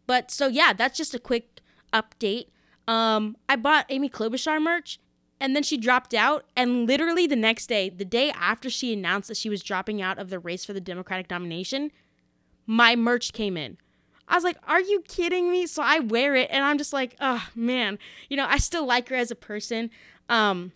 [0.07, 2.47] but so yeah, that's just a quick update.
[2.87, 4.99] Um, I bought Amy Klobuchar merch,
[5.43, 6.45] and then she dropped out.
[6.55, 10.17] And literally the next day, the day after she announced that she was dropping out
[10.17, 11.91] of the race for the Democratic nomination,
[12.65, 13.77] my merch came in.
[14.25, 15.67] I was like, are you kidding me?
[15.67, 19.09] So I wear it and I'm just like, oh man, you know, I still like
[19.09, 19.91] her as a person.
[20.29, 20.71] Um,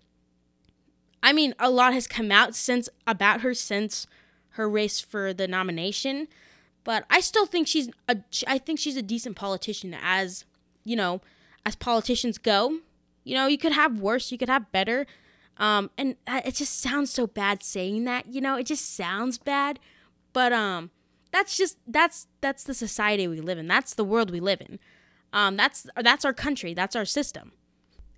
[1.23, 4.05] I mean, a lot has come out since about her since
[4.49, 6.27] her race for the nomination,
[6.83, 10.43] but I still think she's a I think she's a decent politician as,
[10.83, 11.21] you know,
[11.65, 12.79] as politicians go.
[13.27, 15.05] You know, you could have worse, you could have better.
[15.57, 19.79] Um, and it just sounds so bad saying that, you know, it just sounds bad.
[20.31, 20.91] But um,
[21.31, 23.67] that's just that's that's the society we live in.
[23.67, 24.79] That's the world we live in.
[25.33, 26.73] Um, that's that's our country.
[26.73, 27.51] That's our system.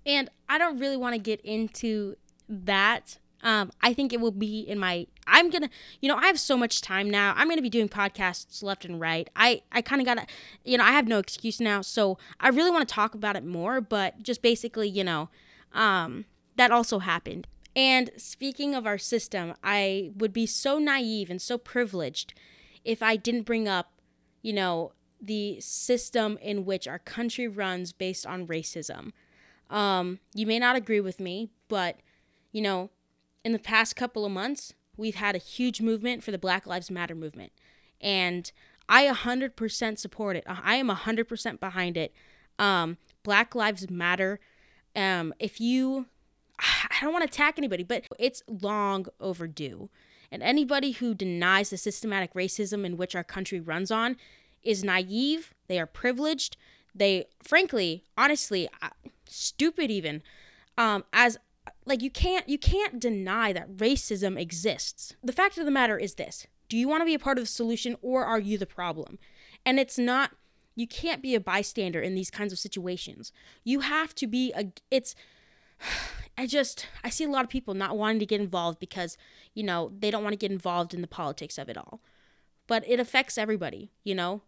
[0.06, 2.16] And I don't really want to get into
[2.48, 3.18] that.
[3.42, 5.06] Um, I think it will be in my.
[5.30, 7.32] I'm gonna, you know, I have so much time now.
[7.36, 9.28] I'm gonna be doing podcasts left and right.
[9.36, 10.26] I I kind of gotta,
[10.64, 11.80] you know, I have no excuse now.
[11.80, 13.80] So I really want to talk about it more.
[13.80, 15.30] But just basically, you know,
[15.72, 16.24] um,
[16.56, 17.46] that also happened.
[17.76, 22.34] And speaking of our system, I would be so naive and so privileged
[22.84, 23.92] if I didn't bring up,
[24.42, 29.12] you know, the system in which our country runs based on racism.
[29.68, 32.00] Um, you may not agree with me, but,
[32.50, 32.90] you know,
[33.44, 36.90] in the past couple of months, we've had a huge movement for the Black Lives
[36.90, 37.52] Matter movement.
[38.00, 38.50] And
[38.88, 40.44] I 100% support it.
[40.46, 42.12] I am 100% behind it.
[42.58, 44.38] Um, Black Lives Matter.
[44.94, 46.06] Um, if you,
[46.58, 49.88] I don't want to attack anybody, but it's long overdue.
[50.30, 54.16] And anybody who denies the systematic racism in which our country runs on
[54.62, 56.56] is naive, they are privileged,
[56.94, 58.68] they, frankly, honestly,
[59.26, 60.22] stupid even.
[60.76, 61.38] Um, as
[61.84, 65.14] like you can't you can't deny that racism exists.
[65.22, 67.44] The fact of the matter is this: Do you want to be a part of
[67.44, 69.18] the solution or are you the problem?
[69.64, 70.32] And it's not
[70.76, 73.32] you can't be a bystander in these kinds of situations.
[73.64, 75.14] You have to be a it's
[76.38, 79.16] I just I see a lot of people not wanting to get involved because,
[79.54, 82.00] you know, they don't want to get involved in the politics of it all.
[82.66, 84.42] But it affects everybody, you know?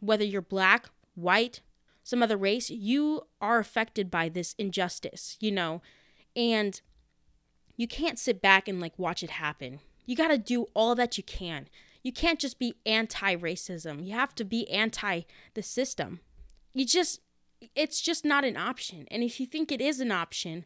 [0.00, 1.60] Whether you're black, white,
[2.02, 5.82] some other race, you are affected by this injustice, you know?
[6.36, 6.80] And
[7.76, 9.80] you can't sit back and like watch it happen.
[10.04, 11.68] You got to do all that you can.
[12.02, 14.06] You can't just be anti racism.
[14.06, 15.22] You have to be anti
[15.54, 16.20] the system.
[16.72, 17.20] You just,
[17.74, 19.06] it's just not an option.
[19.10, 20.64] And if you think it is an option,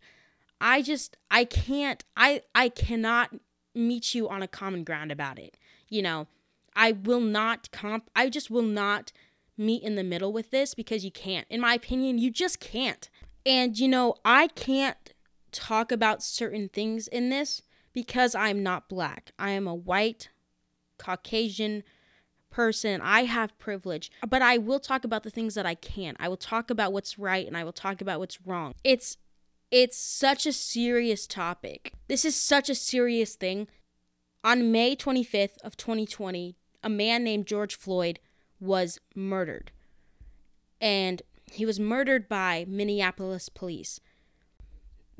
[0.60, 3.34] I just, I can't, I, I cannot
[3.74, 5.56] meet you on a common ground about it.
[5.88, 6.26] You know,
[6.76, 9.12] I will not comp, I just will not
[9.56, 11.46] meet in the middle with this because you can't.
[11.48, 13.08] In my opinion, you just can't.
[13.46, 14.99] And, you know, I can't
[15.50, 19.32] talk about certain things in this because I'm not black.
[19.38, 20.28] I am a white,
[20.98, 21.82] Caucasian
[22.50, 23.00] person.
[23.00, 26.16] I have privilege, but I will talk about the things that I can.
[26.18, 28.74] I will talk about what's right and I will talk about what's wrong.
[28.84, 29.16] It's
[29.70, 31.92] it's such a serious topic.
[32.08, 33.68] This is such a serious thing.
[34.42, 38.18] On May 25th of 2020, a man named George Floyd
[38.58, 39.70] was murdered.
[40.80, 44.00] And he was murdered by Minneapolis police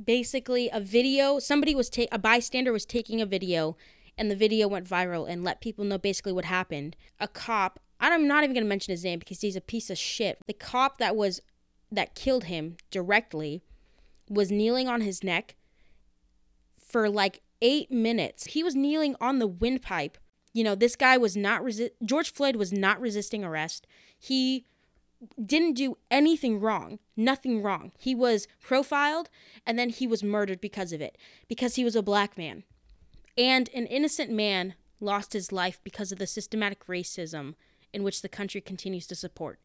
[0.05, 3.77] basically a video somebody was ta- a bystander was taking a video
[4.17, 6.97] and the video went viral and let people know basically what happened.
[7.19, 9.99] A cop i'm not even going to mention his name because he's a piece of
[9.99, 10.39] shit.
[10.47, 11.41] The cop that was
[11.93, 13.63] that killed him directly
[14.29, 15.57] was kneeling on his neck
[16.79, 18.47] for like eight minutes.
[18.47, 20.19] He was kneeling on the windpipe.
[20.53, 23.87] You know this guy was not resi- george floyd was not resisting arrest.
[24.19, 24.67] He
[25.45, 27.93] didn't do anything wrong, nothing wrong.
[27.99, 29.29] He was profiled
[29.67, 32.65] and then he was murdered because of it, because he was a black man.
[33.37, 37.55] And an innocent man lost his life because of the systematic racism
[37.93, 39.59] in which the country continues to support.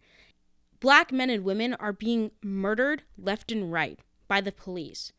[0.80, 5.12] Black men and women are being murdered left and right by the police.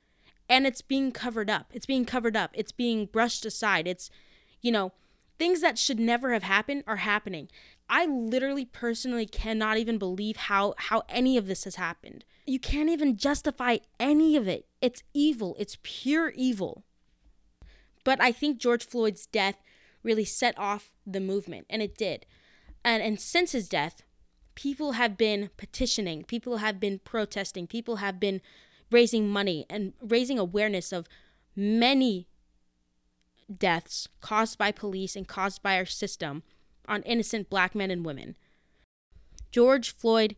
[0.49, 1.70] And it's being covered up.
[1.72, 2.51] It's being covered up.
[2.55, 3.88] It's being brushed aside.
[3.88, 4.11] It's,
[4.62, 4.92] you know,
[5.38, 7.49] things that should never have happened are happening.
[7.88, 12.25] I literally personally cannot even believe how how any of this has happened.
[12.46, 14.66] You can't even justify any of it.
[14.81, 15.57] It's evil.
[15.59, 16.85] It's pure evil.
[18.05, 19.57] But I think George Floyd's death
[20.03, 22.27] really set off the movement and it did.
[22.85, 24.03] And and since his death,
[24.55, 28.40] people have been petitioning, people have been protesting, people have been
[28.90, 31.09] raising money and raising awareness of
[31.55, 32.29] many
[33.54, 36.42] deaths caused by police and caused by our system
[36.88, 38.37] on innocent black men and women.
[39.50, 40.37] George Floyd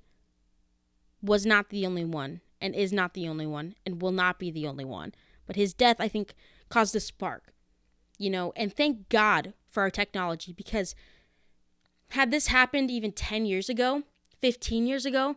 [1.22, 4.50] was not the only one, and is not the only one, and will not be
[4.50, 5.12] the only one.
[5.46, 6.34] But his death, I think,
[6.68, 7.52] caused a spark.
[8.18, 10.94] You know, and thank God for our technology because
[12.10, 14.02] had this happened even 10 years ago,
[14.40, 15.36] 15 years ago,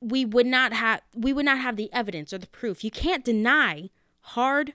[0.00, 2.84] we would not have we would not have the evidence or the proof.
[2.84, 4.74] You can't deny hard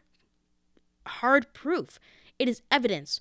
[1.05, 1.99] hard proof.
[2.39, 3.19] It is evidence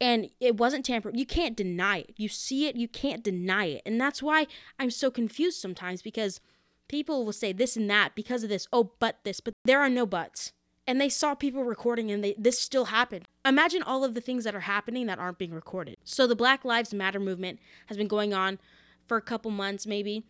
[0.00, 1.16] and it wasn't tampered.
[1.16, 2.14] You can't deny it.
[2.16, 3.82] You see it, you can't deny it.
[3.86, 6.40] And that's why I'm so confused sometimes because
[6.88, 8.66] people will say this and that because of this.
[8.72, 10.52] Oh, but this, but there are no buts.
[10.88, 13.28] And they saw people recording and they this still happened.
[13.44, 15.96] Imagine all of the things that are happening that aren't being recorded.
[16.02, 18.58] So the Black Lives Matter movement has been going on
[19.06, 20.24] for a couple months maybe.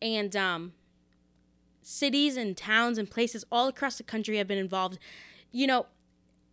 [0.00, 0.72] And um
[1.82, 4.98] cities and towns and places all across the country have been involved.
[5.52, 5.86] You know,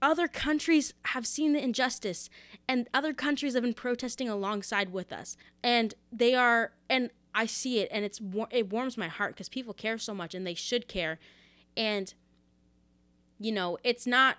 [0.06, 2.30] other countries have seen the injustice
[2.68, 7.80] and other countries have been protesting alongside with us and they are and i see
[7.80, 10.88] it and it's it warms my heart because people care so much and they should
[10.88, 11.18] care
[11.76, 12.14] and
[13.40, 14.38] you know it's not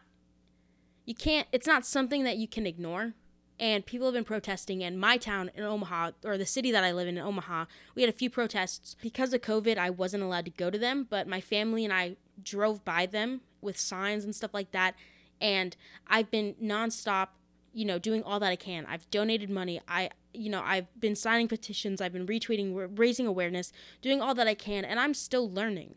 [1.05, 3.15] you can't it's not something that you can ignore
[3.59, 6.93] and people have been protesting in my town in Omaha or the city that I
[6.93, 7.65] live in in Omaha.
[7.95, 9.79] We had a few protests because of COVID.
[9.79, 13.41] I wasn't allowed to go to them, but my family and I drove by them
[13.63, 14.95] with signs and stuff like that
[15.41, 17.29] and I've been nonstop,
[17.73, 18.87] you know, doing all that I can.
[18.87, 19.81] I've donated money.
[19.89, 22.01] I, you know, I've been signing petitions.
[22.01, 23.73] I've been retweeting, raising awareness,
[24.03, 25.97] doing all that I can, and I'm still learning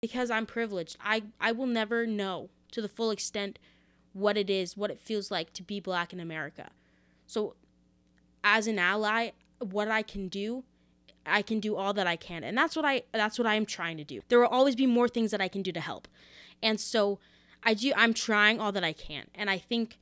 [0.00, 0.96] because I'm privileged.
[1.00, 3.58] I I will never know to the full extent
[4.12, 6.70] what it is, what it feels like to be black in America.
[7.26, 7.54] So
[8.42, 10.64] as an ally, what I can do
[11.26, 12.44] I can do all that I can.
[12.44, 14.22] And that's what I that's what I am trying to do.
[14.28, 16.08] There will always be more things that I can do to help.
[16.62, 17.18] And so
[17.66, 19.24] I do I'm trying all that I can.
[19.34, 19.98] And I think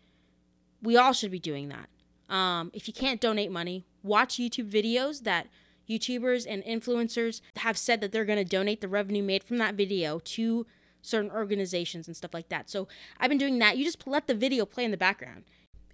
[0.83, 1.89] we all should be doing that.
[2.33, 5.49] Um, if you can't donate money, watch YouTube videos that
[5.89, 9.75] YouTubers and influencers have said that they're going to donate the revenue made from that
[9.75, 10.67] video to
[11.03, 12.71] certain organizations and stuff like that.
[12.71, 12.87] So
[13.19, 13.77] I've been doing that.
[13.77, 15.45] You just let the video play in the background.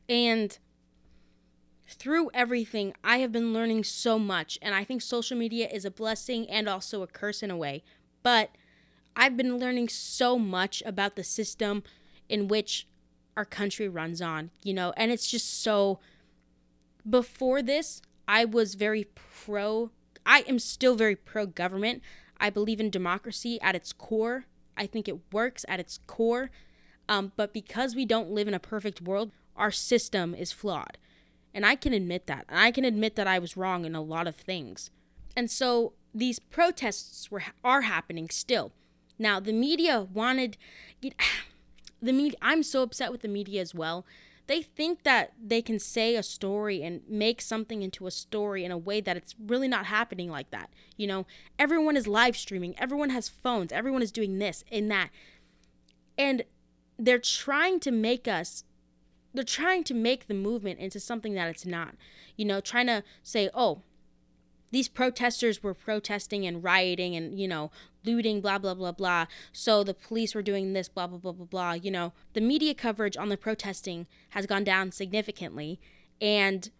[0.09, 0.59] And
[1.88, 4.59] through everything, I have been learning so much.
[4.62, 7.83] And I think social media is a blessing and also a curse in a way.
[8.22, 8.50] But
[9.16, 11.83] I've been learning so much about the system
[12.29, 12.87] in which
[13.37, 15.99] our country runs on, you know, and it's just so.
[17.09, 19.90] Before this, I was very pro,
[20.27, 22.03] I am still very pro government.
[22.38, 24.44] I believe in democracy at its core.
[24.77, 26.51] I think it works at its core.
[27.09, 30.99] Um, but because we don't live in a perfect world, our system is flawed.
[31.53, 32.44] And I can admit that.
[32.49, 34.90] And I can admit that I was wrong in a lot of things.
[35.37, 38.73] And so these protests were are happening still.
[39.20, 40.56] Now, the media wanted
[42.02, 44.06] the media I'm so upset with the media as well.
[44.46, 48.72] They think that they can say a story and make something into a story in
[48.72, 50.70] a way that it's really not happening like that.
[50.96, 55.11] You know, everyone is live streaming, everyone has phones, everyone is doing this and that.
[56.18, 56.42] And
[56.98, 58.64] they're trying to make us
[59.33, 61.94] they're trying to make the movement into something that it's not.
[62.37, 63.83] You know, trying to say, "Oh,
[64.70, 67.70] these protesters were protesting and rioting and, you know,
[68.04, 69.26] looting, blah, blah, blah, blah.
[69.52, 71.72] So the police were doing this, blah, blah, blah, blah, blah.
[71.72, 75.80] You know, the media coverage on the protesting has gone down significantly.
[76.20, 76.70] And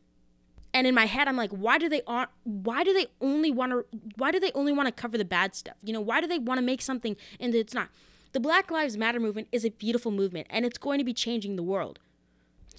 [0.72, 3.72] and in my head i'm like why do they on why do they only want
[3.72, 3.85] to
[4.16, 6.38] why do they only want to cover the bad stuff you know why do they
[6.38, 7.88] want to make something and it's not
[8.33, 11.57] the black lives matter movement is a beautiful movement and it's going to be changing
[11.57, 11.98] the world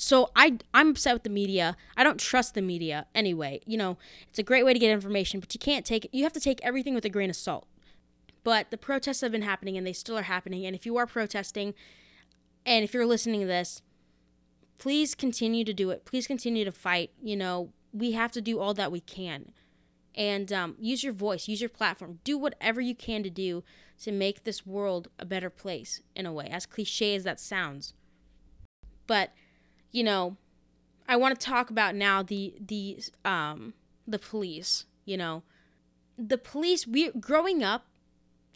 [0.02, 1.78] so I I'm upset with the media.
[1.96, 3.62] I don't trust the media anyway.
[3.68, 6.34] You know, it's a great way to get information, but you can't take you have
[6.34, 7.68] to take everything with a grain of salt.
[8.44, 10.66] But the protests have been happening and they still are happening.
[10.66, 11.76] And if you are protesting
[12.66, 13.84] and if you're listening to this,
[14.80, 16.04] please continue to do it.
[16.04, 17.12] Please continue to fight.
[17.22, 19.52] You know, we have to do all that we can.
[20.16, 23.64] And um, use your voice, use your platform, do whatever you can to do
[24.02, 27.94] to make this world a better place in a way, as cliche as that sounds.
[29.06, 29.32] But
[29.92, 30.38] you know,
[31.08, 33.74] I want to talk about now the the um
[34.08, 35.44] the police, you know.
[36.18, 37.86] The police we growing up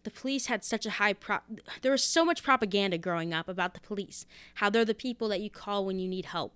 [0.04, 1.40] the police had such a high pro
[1.82, 5.42] there was so much propaganda growing up about the police how they're the people that
[5.42, 6.54] you call when you need help.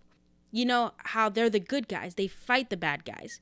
[0.52, 3.40] You know how they're the good guys they fight the bad guys.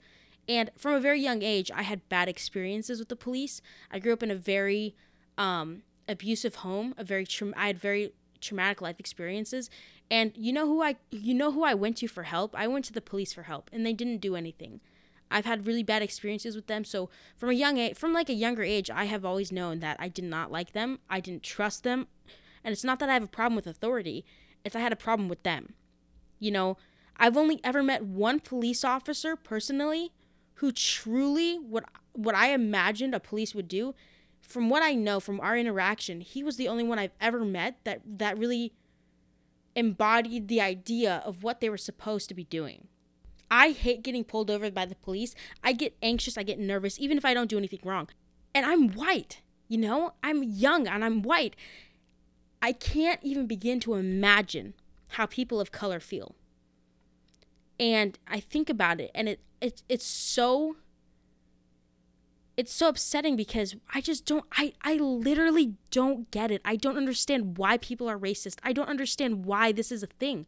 [0.50, 3.62] And from a very young age i had bad experiences with the police.
[3.92, 4.96] I grew up in a very
[5.38, 9.70] um, abusive home a very tra- i had very traumatic life experiences
[10.10, 12.56] and you know who I you know who I went to for help?
[12.56, 14.82] I went to the police for help and they didn't do anything.
[15.30, 16.86] I've had really bad experiences with them.
[16.86, 19.98] So from a young age, from like a younger age, I have always known that
[20.00, 21.00] I did not like them.
[21.10, 22.08] I didn't trust them.
[22.64, 24.26] And it's not that I have a problem with authority.
[24.64, 25.74] It's I had a problem with them.
[26.40, 26.78] You know,
[27.18, 30.12] I've only ever met one police officer personally
[30.56, 33.96] who truly what what I imagined a police would do.
[34.42, 37.80] From what I know from our interaction, he was the only one I've ever met
[37.84, 38.74] that that really
[39.78, 42.88] embodied the idea of what they were supposed to be doing.
[43.50, 45.36] I hate getting pulled over by the police.
[45.64, 48.10] I get anxious, I get nervous, even if I don't do anything wrong.
[48.56, 50.14] And I'm white, you know?
[50.24, 51.56] I'm young and I'm white.
[52.60, 54.74] I can't even begin to imagine
[55.10, 56.36] how people of color feel.
[57.80, 60.76] And I think about it and it, it it's so
[62.58, 66.62] it's so upsetting because I just don't I I literally don't get it.
[66.66, 68.58] I don't understand why people are racist.
[68.64, 70.48] I don't understand why this is a thing.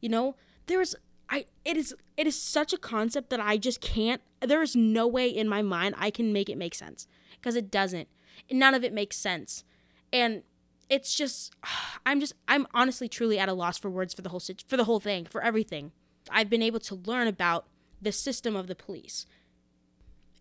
[0.00, 0.94] You know, there's
[1.28, 5.08] I it is it is such a concept that I just can't there is no
[5.08, 8.08] way in my mind I can make it make sense because it doesn't.
[8.50, 9.64] None of it makes sense.
[10.12, 10.44] And
[10.88, 11.52] it's just
[12.06, 14.84] I'm just I'm honestly truly at a loss for words for the whole for the
[14.84, 15.90] whole thing, for everything.
[16.30, 17.66] I've been able to learn about
[18.00, 19.26] the system of the police.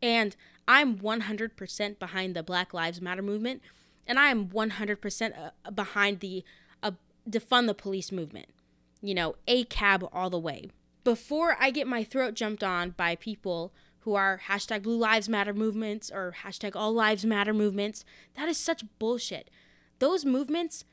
[0.01, 0.35] And
[0.67, 3.61] I'm 100% behind the Black Lives Matter movement,
[4.05, 5.33] and I am 100%
[5.65, 6.43] uh, behind the
[6.83, 6.91] uh,
[7.29, 8.47] defund the police movement.
[9.01, 10.71] You know, ACAB all the way.
[11.03, 15.53] Before I get my throat jumped on by people who are hashtag Blue Lives Matter
[15.53, 18.03] movements or hashtag All Lives Matter movements,
[18.35, 19.49] that is such bullshit.
[19.99, 20.83] Those movements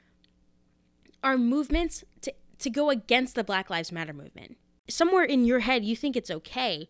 [1.22, 4.56] are movements to, to go against the Black Lives Matter movement.
[4.88, 6.88] Somewhere in your head, you think it's okay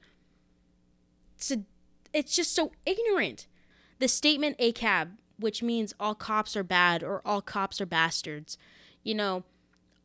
[1.41, 1.65] to
[2.15, 3.47] it's just so ignorant.
[3.99, 8.57] The statement ACAB, which means all cops are bad or all cops are bastards,
[9.03, 9.45] you know,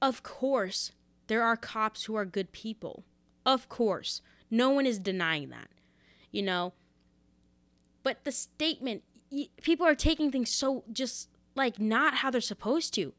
[0.02, 0.92] of course,
[1.28, 3.04] there are cops who are good people.
[3.46, 4.22] Of course.
[4.50, 5.70] No one is denying that,
[6.32, 6.74] you know.
[8.04, 9.04] But the statement,
[9.62, 13.14] people are taking things so just like not how they're supposed to.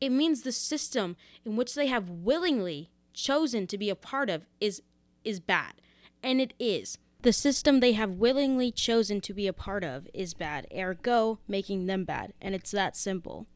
[0.00, 4.46] It means the system in which they have willingly chosen to be a part of
[4.60, 4.82] is
[5.24, 5.74] is bad.
[6.22, 6.96] And it is.
[7.22, 11.84] The system they have willingly chosen to be a part of is bad, ergo, making
[11.84, 13.46] them bad, and it's that simple.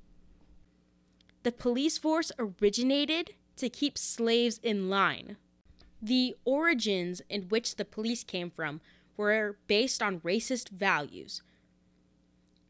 [1.45, 5.39] The police force originated to keep slaves in line.
[6.03, 8.83] The origins in which the police came from
[9.17, 11.43] were based on racist values.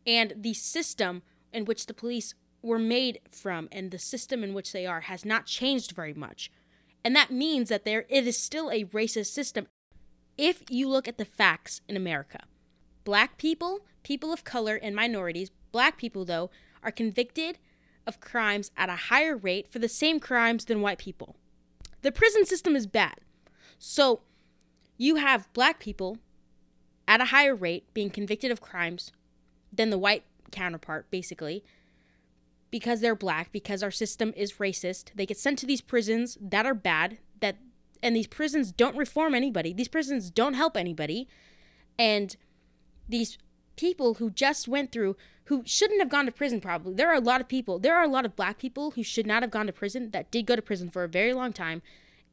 [0.06, 1.22] And the system
[1.52, 5.24] in which the police were made from and the system in which they are has
[5.24, 6.52] not changed very much.
[7.02, 9.66] And that means that there it is still a racist system.
[10.36, 12.40] If you look at the facts in America,
[13.04, 16.50] black people, people of color, and minorities, black people though,
[16.82, 17.58] are convicted
[18.06, 21.36] of crimes at a higher rate for the same crimes than white people.
[22.02, 23.14] The prison system is bad.
[23.78, 24.22] So
[24.98, 26.18] you have black people
[27.06, 29.12] at a higher rate being convicted of crimes
[29.72, 31.64] than the white counterpart, basically,
[32.70, 35.14] because they're black, because our system is racist.
[35.14, 37.18] They get sent to these prisons that are bad,
[38.04, 39.72] and these prisons don't reform anybody.
[39.72, 41.26] These prisons don't help anybody.
[41.98, 42.36] And
[43.08, 43.38] these
[43.76, 46.94] people who just went through who shouldn't have gone to prison probably.
[46.94, 47.78] There are a lot of people.
[47.78, 50.30] There are a lot of black people who should not have gone to prison that
[50.30, 51.82] did go to prison for a very long time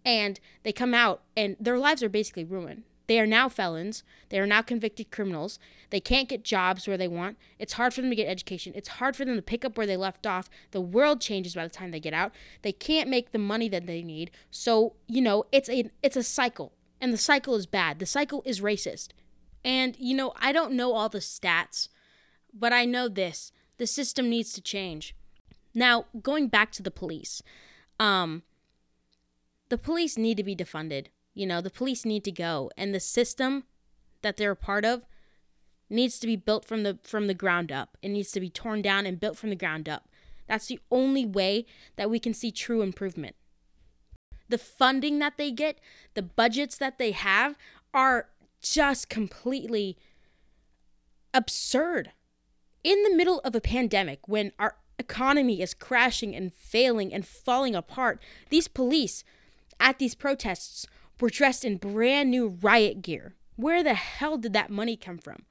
[0.06, 2.84] and they come out and their lives are basically ruined.
[3.08, 4.04] They are now felons.
[4.30, 5.60] They are now convicted criminals.
[5.90, 7.38] They can't get jobs where they want.
[7.60, 8.74] It's hard for them to get education.
[8.76, 10.50] It's hard for them to pick up where they left off.
[10.72, 12.32] The world changes by the time they get out.
[12.62, 14.32] They can't make the money that they need.
[14.50, 16.74] So, you know, it's a it's a cycle.
[17.00, 18.00] And the cycle is bad.
[18.00, 19.10] The cycle is racist.
[19.66, 21.90] And you know, I don't know all the stats,
[22.54, 23.52] but I know this.
[23.78, 25.16] The system needs to change.
[25.74, 27.42] Now, going back to the police.
[28.00, 28.44] Um
[29.70, 31.08] the police need to be defunded.
[31.34, 33.64] You know, the police need to go and the system
[34.22, 35.04] that they're a part of
[35.90, 37.98] needs to be built from the from the ground up.
[38.02, 40.08] It needs to be torn down and built from the ground up.
[40.48, 41.66] That's the only way
[41.96, 43.36] that we can see true improvement.
[44.50, 45.80] The funding that they get,
[46.14, 47.56] the budgets that they have
[47.94, 48.28] are
[48.62, 49.98] just completely
[51.34, 52.12] absurd.
[52.84, 57.76] In the middle of a pandemic when our economy is crashing and failing and falling
[57.76, 59.24] apart, these police
[59.80, 60.86] at these protests
[61.22, 63.36] were dressed in brand new riot gear.
[63.56, 65.44] Where the hell did that money come from?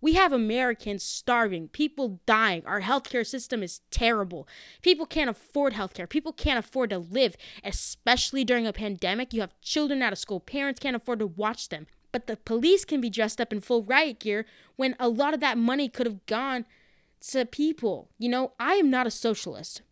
[0.00, 2.62] We have Americans starving, people dying.
[2.66, 4.46] Our healthcare system is terrible.
[4.82, 6.08] People can't afford healthcare.
[6.08, 9.32] People can't afford to live, especially during a pandemic.
[9.32, 11.86] You have children out of school, parents can't afford to watch them.
[12.12, 14.46] But the police can be dressed up in full riot gear
[14.76, 16.66] when a lot of that money could have gone
[17.28, 18.08] to people.
[18.18, 19.82] You know, I am not a socialist.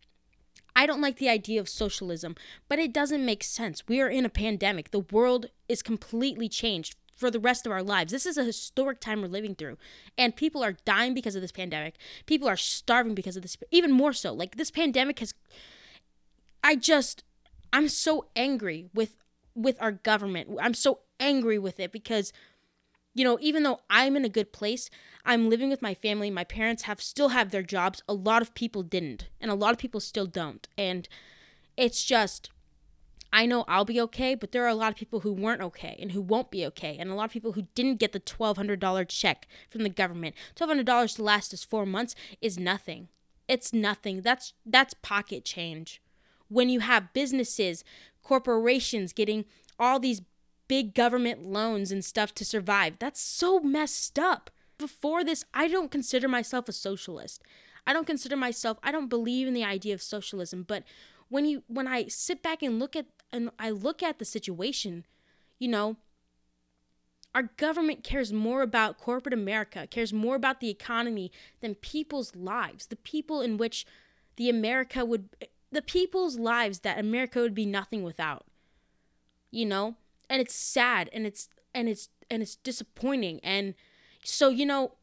[0.75, 2.35] I don't like the idea of socialism,
[2.67, 3.87] but it doesn't make sense.
[3.87, 4.91] We are in a pandemic.
[4.91, 8.11] The world is completely changed for the rest of our lives.
[8.11, 9.77] This is a historic time we're living through.
[10.17, 11.95] And people are dying because of this pandemic.
[12.25, 14.33] People are starving because of this, even more so.
[14.33, 15.33] Like this pandemic has
[16.63, 17.23] I just
[17.71, 19.15] I'm so angry with
[19.55, 20.49] with our government.
[20.61, 22.33] I'm so angry with it because
[23.15, 24.89] you know, even though I'm in a good place,
[25.25, 26.29] I'm living with my family.
[26.29, 28.03] My parents have still have their jobs.
[28.07, 30.67] A lot of people didn't, and a lot of people still don't.
[30.77, 31.07] And
[31.77, 32.51] it's just
[33.35, 35.97] I know I'll be okay, but there are a lot of people who weren't okay
[35.99, 39.09] and who won't be okay, and a lot of people who didn't get the $1,200
[39.09, 40.35] check from the government.
[40.55, 43.09] $1,200 to last us 4 months is nothing.
[43.47, 44.21] It's nothing.
[44.21, 46.01] That's that's pocket change.
[46.47, 47.83] When you have businesses,
[48.23, 49.45] corporations getting
[49.77, 50.21] all these
[50.67, 52.99] big government loans and stuff to survive.
[52.99, 54.49] That's so messed up.
[54.77, 57.43] Before this, I don't consider myself a socialist.
[57.87, 60.83] I don't consider myself I don't believe in the idea of socialism, but
[61.29, 65.05] when you when I sit back and look at and I look at the situation,
[65.59, 65.97] you know,
[67.33, 72.87] our government cares more about corporate America, cares more about the economy than people's lives,
[72.87, 73.85] the people in which
[74.37, 75.29] the America would
[75.71, 78.45] the people's lives that America would be nothing without.
[79.51, 79.95] You know?
[80.29, 83.75] And it's sad and it's and it's and it's disappointing and
[84.23, 84.93] so you know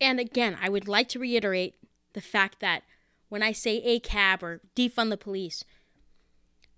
[0.00, 1.76] and again i would like to reiterate
[2.12, 2.82] the fact that
[3.30, 5.64] when i say ACAB or defund the police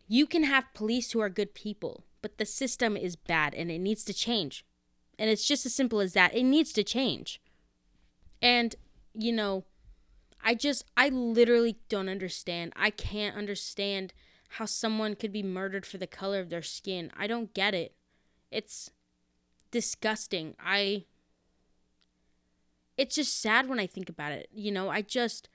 [0.07, 3.79] you can have police who are good people but the system is bad and it
[3.79, 4.65] needs to change.
[5.19, 6.35] And it's just as simple as that.
[6.35, 7.41] It needs to change.
[8.43, 8.75] And
[9.13, 9.65] you know
[10.43, 12.73] i just i literally don't understand.
[12.77, 14.13] I can't understand
[14.55, 17.13] how someone could be murdered for the color of their skin.
[17.17, 17.95] I don't get it.
[18.51, 18.91] It's
[19.71, 20.55] disgusting.
[20.59, 21.05] I
[22.97, 24.49] it's just sad when I think about it.
[24.53, 25.49] You know, I just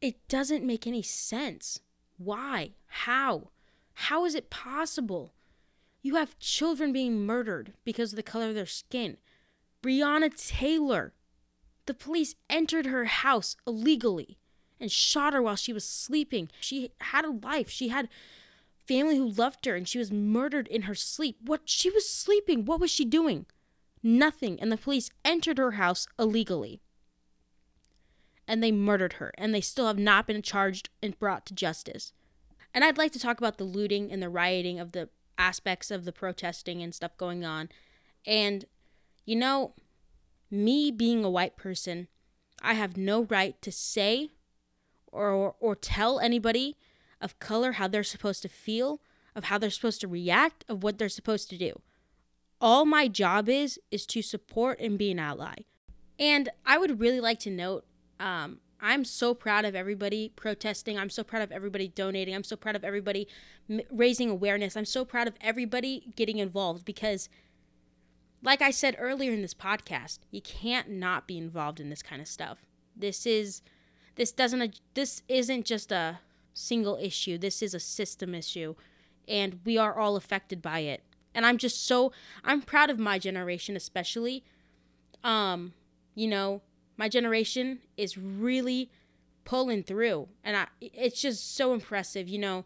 [0.00, 1.80] it doesn't make any sense.
[2.18, 2.74] Why?
[2.86, 3.50] How?
[3.94, 5.34] How is it possible?
[6.00, 9.16] You have children being murdered because of the color of their skin.
[9.82, 11.14] Breonna Taylor.
[11.86, 14.38] The police entered her house illegally
[14.80, 16.48] and shot her while she was sleeping.
[16.60, 17.70] She had a life.
[17.70, 18.08] She had
[18.86, 21.38] family who loved her and she was murdered in her sleep.
[21.44, 22.64] What she was sleeping.
[22.64, 23.46] What was she doing?
[24.02, 24.60] Nothing.
[24.60, 26.80] And the police entered her house illegally.
[28.48, 32.12] And they murdered her and they still have not been charged and brought to justice.
[32.72, 35.08] And I'd like to talk about the looting and the rioting of the
[35.38, 37.68] aspects of the protesting and stuff going on.
[38.24, 38.66] And
[39.24, 39.74] you know,
[40.50, 42.06] me being a white person,
[42.62, 44.30] I have no right to say
[45.12, 46.76] or or tell anybody
[47.20, 49.00] of color how they're supposed to feel,
[49.34, 51.80] of how they're supposed to react, of what they're supposed to do.
[52.60, 55.54] All my job is is to support and be an ally.
[56.18, 57.84] And I would really like to note
[58.18, 60.98] um, I'm so proud of everybody protesting.
[60.98, 62.34] I'm so proud of everybody donating.
[62.34, 63.28] I'm so proud of everybody
[63.68, 64.76] m- raising awareness.
[64.76, 67.28] I'm so proud of everybody getting involved because,
[68.42, 72.20] like I said earlier in this podcast, you can't not be involved in this kind
[72.20, 72.58] of stuff.
[72.94, 73.62] This is,
[74.16, 76.20] this doesn't, this isn't just a
[76.52, 77.38] single issue.
[77.38, 78.74] This is a system issue,
[79.28, 81.02] and we are all affected by it.
[81.34, 82.12] And I'm just so,
[82.44, 84.42] I'm proud of my generation, especially.
[85.22, 85.74] Um,
[86.14, 86.62] you know,
[86.96, 88.90] my generation is really
[89.46, 92.64] pulling through and I, it's just so impressive you know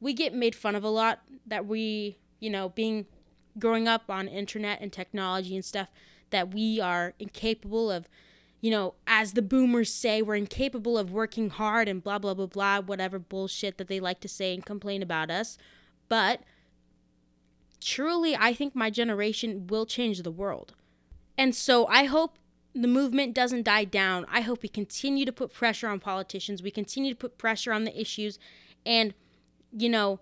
[0.00, 3.06] we get made fun of a lot that we you know being
[3.58, 5.88] growing up on internet and technology and stuff
[6.30, 8.08] that we are incapable of
[8.64, 12.46] you know as the boomers say we're incapable of working hard and blah blah blah
[12.46, 15.58] blah whatever bullshit that they like to say and complain about us
[16.08, 16.40] but
[17.78, 20.72] truly i think my generation will change the world
[21.36, 22.38] and so i hope
[22.74, 24.26] the movement doesn't die down.
[24.28, 26.62] I hope we continue to put pressure on politicians.
[26.62, 28.38] We continue to put pressure on the issues
[28.84, 29.14] and,
[29.72, 30.18] you know,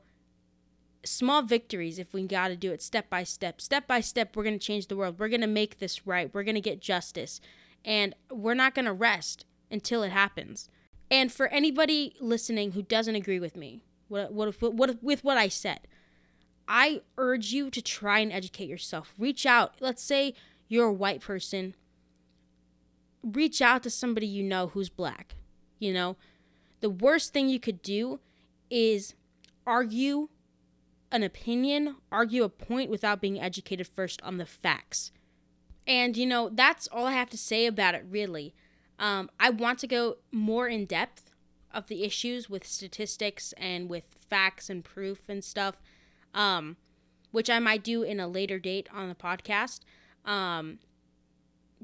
[1.04, 3.60] small victories if we got to do it step by step.
[3.60, 5.18] Step by step, we're going to change the world.
[5.18, 6.32] We're going to make this right.
[6.32, 7.40] We're going to get justice.
[7.84, 10.68] And we're not going to rest until it happens.
[11.10, 15.48] And for anybody listening who doesn't agree with me, what, what, what, with what I
[15.48, 15.80] said,
[16.68, 19.12] I urge you to try and educate yourself.
[19.18, 19.74] Reach out.
[19.80, 20.34] Let's say
[20.68, 21.74] you're a white person
[23.22, 25.36] reach out to somebody you know who's black.
[25.78, 26.16] You know,
[26.80, 28.20] the worst thing you could do
[28.70, 29.14] is
[29.66, 30.28] argue
[31.10, 35.12] an opinion, argue a point without being educated first on the facts.
[35.86, 38.54] And, you know, that's all I have to say about it, really.
[38.98, 41.30] Um, I want to go more in depth
[41.72, 45.76] of the issues with statistics and with facts and proof and stuff,
[46.34, 46.76] um,
[47.30, 49.80] which I might do in a later date on the podcast.
[50.24, 50.78] Um,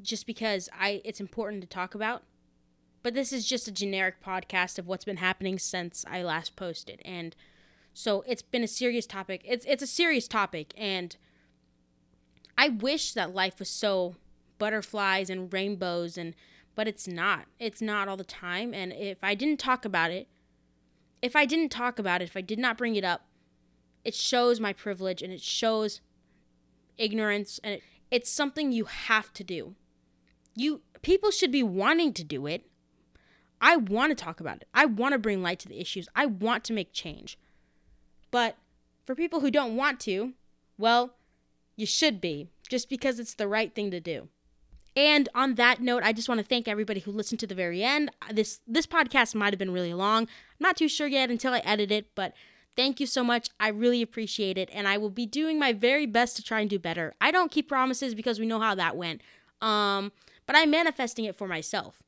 [0.02, 2.22] just because I it's important to talk about.
[3.02, 7.00] But this is just a generic podcast of what's been happening since I last posted.
[7.04, 7.34] And
[7.94, 9.42] so it's been a serious topic.
[9.44, 11.16] It's it's a serious topic and
[12.58, 14.16] I wish that life was so
[14.58, 16.34] butterflies and rainbows and
[16.74, 17.46] but it's not.
[17.58, 20.28] It's not all the time and if I didn't talk about it,
[21.22, 23.22] if I didn't talk about it, if I did not bring it up,
[24.04, 26.02] it shows my privilege and it shows
[26.98, 29.74] ignorance and it, it's something you have to do
[30.58, 32.64] you people should be wanting to do it.
[33.60, 34.68] I want to talk about it.
[34.74, 36.08] I want to bring light to the issues.
[36.14, 37.38] I want to make change.
[38.30, 38.56] But
[39.04, 40.34] for people who don't want to,
[40.76, 41.14] well,
[41.78, 44.28] you should be, just because it's the right thing to do.
[44.96, 47.84] And on that note, I just want to thank everybody who listened to the very
[47.84, 48.10] end.
[48.32, 50.24] This this podcast might have been really long.
[50.24, 52.32] I'm not too sure yet until I edit it, but
[52.74, 53.48] thank you so much.
[53.60, 56.68] I really appreciate it, and I will be doing my very best to try and
[56.68, 57.14] do better.
[57.20, 59.20] I don't keep promises because we know how that went.
[59.62, 60.10] Um,
[60.46, 62.02] but I'm manifesting it for myself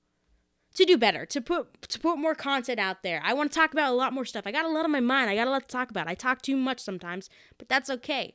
[0.75, 3.23] to do better, to put to put more content out there.
[3.25, 4.49] I want to talk about a lot more stuff.
[4.49, 5.31] I got a lot on my mind.
[5.31, 6.09] I got a lot to talk about.
[6.09, 8.35] I talk too much sometimes, but that's okay.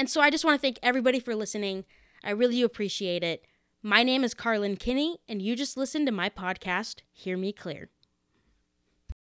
[0.00, 1.84] And so I just want to thank everybody for listening.
[2.24, 3.44] I really do appreciate it.
[3.82, 7.90] My name is Carlin Kinney, and you just listened to my podcast, Hear Me Clear.